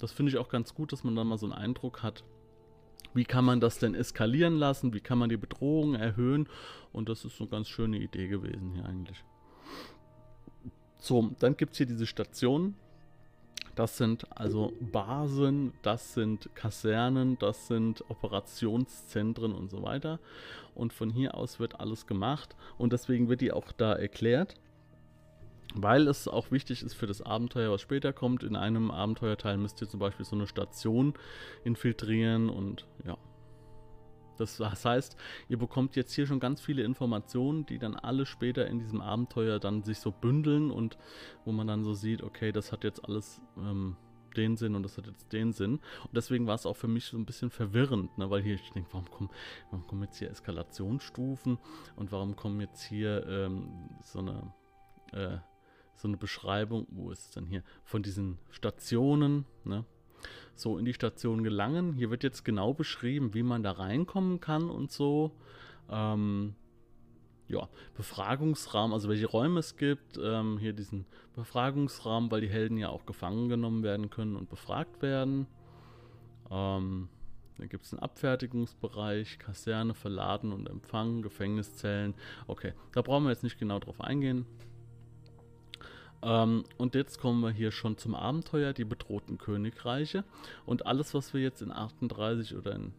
Das 0.00 0.12
finde 0.12 0.30
ich 0.30 0.38
auch 0.38 0.48
ganz 0.48 0.74
gut, 0.74 0.92
dass 0.92 1.04
man 1.04 1.14
dann 1.14 1.26
mal 1.26 1.38
so 1.38 1.46
einen 1.46 1.54
Eindruck 1.54 2.02
hat, 2.02 2.24
wie 3.14 3.24
kann 3.24 3.44
man 3.44 3.60
das 3.60 3.78
denn 3.78 3.94
eskalieren 3.94 4.56
lassen, 4.56 4.92
wie 4.92 5.00
kann 5.00 5.18
man 5.18 5.28
die 5.28 5.36
Bedrohung 5.36 5.94
erhöhen. 5.94 6.48
Und 6.92 7.08
das 7.08 7.24
ist 7.24 7.36
so 7.36 7.44
eine 7.44 7.50
ganz 7.50 7.68
schöne 7.68 7.98
Idee 7.98 8.28
gewesen 8.28 8.72
hier 8.74 8.84
eigentlich. 8.84 9.24
So, 10.98 11.30
dann 11.38 11.56
gibt 11.56 11.72
es 11.72 11.78
hier 11.78 11.86
diese 11.86 12.06
Stationen. 12.06 12.76
Das 13.76 13.96
sind 13.96 14.26
also 14.36 14.72
Basen, 14.80 15.72
das 15.82 16.14
sind 16.14 16.48
Kasernen, 16.54 17.38
das 17.38 17.66
sind 17.66 18.04
Operationszentren 18.08 19.52
und 19.52 19.70
so 19.70 19.82
weiter. 19.82 20.20
Und 20.74 20.92
von 20.92 21.10
hier 21.10 21.34
aus 21.34 21.58
wird 21.58 21.80
alles 21.80 22.06
gemacht. 22.06 22.54
Und 22.78 22.92
deswegen 22.92 23.28
wird 23.28 23.40
die 23.40 23.52
auch 23.52 23.72
da 23.72 23.92
erklärt 23.92 24.56
weil 25.74 26.08
es 26.08 26.28
auch 26.28 26.50
wichtig 26.50 26.82
ist 26.82 26.94
für 26.94 27.06
das 27.06 27.20
Abenteuer, 27.20 27.70
was 27.70 27.80
später 27.80 28.12
kommt. 28.12 28.42
In 28.44 28.56
einem 28.56 28.90
Abenteuerteil 28.90 29.58
müsst 29.58 29.80
ihr 29.82 29.88
zum 29.88 30.00
Beispiel 30.00 30.24
so 30.24 30.36
eine 30.36 30.46
Station 30.46 31.14
infiltrieren 31.64 32.48
und 32.48 32.86
ja. 33.04 33.18
Das 34.36 34.58
heißt, 34.84 35.16
ihr 35.48 35.58
bekommt 35.58 35.94
jetzt 35.94 36.12
hier 36.12 36.26
schon 36.26 36.40
ganz 36.40 36.60
viele 36.60 36.82
Informationen, 36.82 37.66
die 37.66 37.78
dann 37.78 37.94
alle 37.94 38.26
später 38.26 38.66
in 38.66 38.80
diesem 38.80 39.00
Abenteuer 39.00 39.60
dann 39.60 39.84
sich 39.84 40.00
so 40.00 40.10
bündeln 40.10 40.72
und 40.72 40.98
wo 41.44 41.52
man 41.52 41.68
dann 41.68 41.84
so 41.84 41.94
sieht, 41.94 42.20
okay, 42.20 42.50
das 42.50 42.72
hat 42.72 42.82
jetzt 42.82 43.04
alles 43.04 43.40
ähm, 43.56 43.96
den 44.36 44.56
Sinn 44.56 44.74
und 44.74 44.82
das 44.82 44.98
hat 44.98 45.06
jetzt 45.06 45.32
den 45.32 45.52
Sinn. 45.52 45.74
Und 45.74 46.16
deswegen 46.16 46.48
war 46.48 46.56
es 46.56 46.66
auch 46.66 46.76
für 46.76 46.88
mich 46.88 47.04
so 47.04 47.16
ein 47.16 47.26
bisschen 47.26 47.50
verwirrend, 47.50 48.18
ne? 48.18 48.28
weil 48.28 48.42
hier 48.42 48.56
ich 48.56 48.70
denke, 48.72 48.92
warum 48.92 49.08
kommen, 49.08 49.30
warum 49.70 49.86
kommen 49.86 50.02
jetzt 50.02 50.18
hier 50.18 50.30
Eskalationsstufen 50.30 51.58
und 51.94 52.10
warum 52.10 52.34
kommen 52.34 52.60
jetzt 52.60 52.82
hier 52.82 53.24
ähm, 53.28 53.88
so 54.02 54.18
eine 54.18 54.52
äh, 55.12 55.38
so 55.96 56.08
eine 56.08 56.16
Beschreibung, 56.16 56.86
wo 56.90 57.10
ist 57.10 57.20
es 57.20 57.30
denn 57.30 57.46
hier, 57.46 57.62
von 57.84 58.02
diesen 58.02 58.38
Stationen, 58.50 59.44
ne? 59.64 59.84
so 60.54 60.78
in 60.78 60.84
die 60.84 60.94
Station 60.94 61.42
gelangen. 61.42 61.94
Hier 61.94 62.10
wird 62.10 62.22
jetzt 62.22 62.44
genau 62.44 62.74
beschrieben, 62.74 63.34
wie 63.34 63.42
man 63.42 63.62
da 63.62 63.72
reinkommen 63.72 64.40
kann 64.40 64.70
und 64.70 64.92
so. 64.92 65.32
Ähm, 65.90 66.54
ja, 67.48 67.68
Befragungsraum, 67.96 68.92
also 68.92 69.08
welche 69.08 69.26
Räume 69.26 69.60
es 69.60 69.76
gibt. 69.76 70.18
Ähm, 70.22 70.58
hier 70.58 70.72
diesen 70.72 71.06
Befragungsraum, 71.34 72.30
weil 72.30 72.40
die 72.40 72.48
Helden 72.48 72.78
ja 72.78 72.88
auch 72.88 73.06
gefangen 73.06 73.48
genommen 73.48 73.82
werden 73.82 74.10
können 74.10 74.36
und 74.36 74.48
befragt 74.48 75.02
werden. 75.02 75.46
Ähm, 76.50 77.08
dann 77.58 77.68
gibt 77.68 77.84
es 77.84 77.92
einen 77.92 78.02
Abfertigungsbereich, 78.02 79.38
Kaserne, 79.38 79.94
Verladen 79.94 80.52
und 80.52 80.68
Empfang, 80.68 81.22
Gefängniszellen. 81.22 82.14
Okay, 82.46 82.72
da 82.92 83.02
brauchen 83.02 83.24
wir 83.24 83.30
jetzt 83.30 83.44
nicht 83.44 83.58
genau 83.58 83.78
drauf 83.78 84.00
eingehen. 84.00 84.46
Ähm, 86.24 86.64
und 86.78 86.94
jetzt 86.94 87.20
kommen 87.20 87.40
wir 87.42 87.50
hier 87.50 87.70
schon 87.70 87.98
zum 87.98 88.14
Abenteuer, 88.14 88.72
die 88.72 88.84
bedrohten 88.84 89.38
Königreiche. 89.38 90.24
Und 90.64 90.86
alles, 90.86 91.14
was 91.14 91.34
wir 91.34 91.42
jetzt 91.42 91.60
in 91.60 91.70
38 91.70 92.56
oder 92.56 92.74
in, 92.74 92.92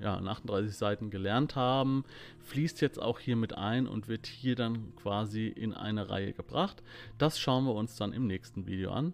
ja, 0.00 0.16
in 0.16 0.28
38 0.28 0.76
Seiten 0.76 1.10
gelernt 1.10 1.56
haben, 1.56 2.04
fließt 2.44 2.80
jetzt 2.80 3.02
auch 3.02 3.18
hier 3.18 3.36
mit 3.36 3.56
ein 3.56 3.86
und 3.86 4.08
wird 4.08 4.26
hier 4.26 4.54
dann 4.54 4.94
quasi 4.96 5.48
in 5.48 5.74
eine 5.74 6.08
Reihe 6.08 6.32
gebracht. 6.32 6.82
Das 7.18 7.38
schauen 7.38 7.64
wir 7.64 7.74
uns 7.74 7.96
dann 7.96 8.12
im 8.12 8.26
nächsten 8.26 8.66
Video 8.66 8.92
an. 8.92 9.12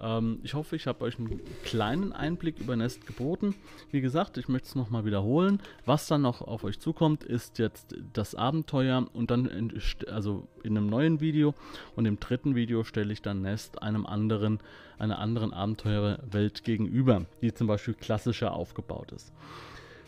Ähm, 0.00 0.40
ich 0.42 0.54
hoffe, 0.54 0.76
ich 0.76 0.86
habe 0.86 1.04
euch 1.04 1.18
einen 1.18 1.40
kleinen 1.64 2.12
Einblick 2.12 2.58
über 2.58 2.76
Nest 2.76 3.06
geboten. 3.06 3.54
Wie 3.90 4.00
gesagt, 4.00 4.38
ich 4.38 4.48
möchte 4.48 4.68
es 4.68 4.74
nochmal 4.74 5.04
wiederholen. 5.04 5.60
Was 5.84 6.06
dann 6.06 6.22
noch 6.22 6.40
auf 6.42 6.64
euch 6.64 6.78
zukommt, 6.78 7.24
ist 7.24 7.58
jetzt 7.58 7.96
das 8.12 8.34
Abenteuer 8.34 9.06
und 9.12 9.30
dann 9.30 9.46
in, 9.46 9.80
also 10.08 10.48
in 10.62 10.76
einem 10.76 10.88
neuen 10.88 11.20
Video 11.20 11.54
und 11.96 12.06
im 12.06 12.18
dritten 12.18 12.54
Video 12.54 12.84
stelle 12.84 13.12
ich 13.12 13.22
dann 13.22 13.42
Nest 13.42 13.82
einem 13.82 14.06
anderen, 14.06 14.60
einer 14.98 15.18
anderen 15.18 15.52
Abenteuerwelt 15.52 16.64
gegenüber, 16.64 17.26
die 17.42 17.52
zum 17.52 17.66
Beispiel 17.66 17.94
klassischer 17.94 18.54
aufgebaut 18.54 19.12
ist. 19.12 19.32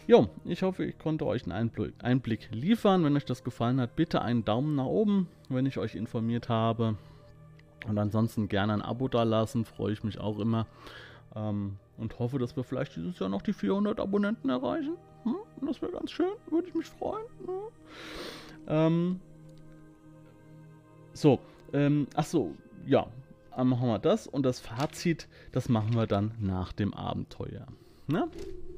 Jo, 0.08 0.28
ich 0.44 0.62
hoffe, 0.62 0.84
ich 0.84 0.98
konnte 0.98 1.26
euch 1.26 1.44
einen 1.48 1.70
Einblick 2.00 2.48
liefern. 2.50 3.04
Wenn 3.04 3.16
euch 3.16 3.24
das 3.24 3.44
gefallen 3.44 3.80
hat, 3.80 3.94
bitte 3.94 4.20
einen 4.20 4.44
Daumen 4.44 4.74
nach 4.74 4.86
oben, 4.86 5.28
wenn 5.48 5.64
ich 5.64 5.78
euch 5.78 5.94
informiert 5.94 6.48
habe. 6.48 6.96
Und 7.86 7.98
ansonsten 7.98 8.48
gerne 8.48 8.74
ein 8.74 8.82
Abo 8.82 9.08
da 9.08 9.22
lassen, 9.22 9.64
freue 9.64 9.92
ich 9.92 10.04
mich 10.04 10.20
auch 10.20 10.38
immer. 10.38 10.66
Ähm, 11.34 11.76
und 11.96 12.18
hoffe, 12.18 12.38
dass 12.38 12.56
wir 12.56 12.64
vielleicht 12.64 12.96
dieses 12.96 13.18
Jahr 13.18 13.28
noch 13.28 13.42
die 13.42 13.52
400 13.52 14.00
Abonnenten 14.00 14.48
erreichen. 14.48 14.96
Hm? 15.24 15.36
Das 15.66 15.80
wäre 15.82 15.92
ganz 15.92 16.10
schön, 16.10 16.32
würde 16.50 16.68
ich 16.68 16.74
mich 16.74 16.86
freuen. 16.86 17.24
Hm? 17.46 17.54
Ähm, 18.66 19.20
so, 21.12 21.40
ähm, 21.72 22.06
ach 22.14 22.24
so, 22.24 22.54
ja, 22.86 23.06
machen 23.56 23.88
wir 23.88 23.98
das 23.98 24.26
und 24.26 24.44
das 24.44 24.60
Fazit, 24.60 25.28
das 25.52 25.68
machen 25.68 25.94
wir 25.94 26.06
dann 26.06 26.34
nach 26.40 26.72
dem 26.72 26.94
Abenteuer. 26.94 27.66
Ne? 28.06 28.28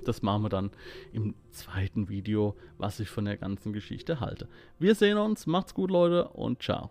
Das 0.04 0.22
machen 0.22 0.42
wir 0.42 0.48
dann 0.48 0.70
im 1.12 1.34
zweiten 1.50 2.08
Video, 2.08 2.56
was 2.76 3.00
ich 3.00 3.08
von 3.08 3.24
der 3.24 3.36
ganzen 3.36 3.72
Geschichte 3.72 4.20
halte. 4.20 4.48
Wir 4.78 4.94
sehen 4.94 5.16
uns, 5.16 5.46
macht's 5.46 5.74
gut, 5.74 5.90
Leute, 5.90 6.28
und 6.28 6.62
ciao. 6.62 6.90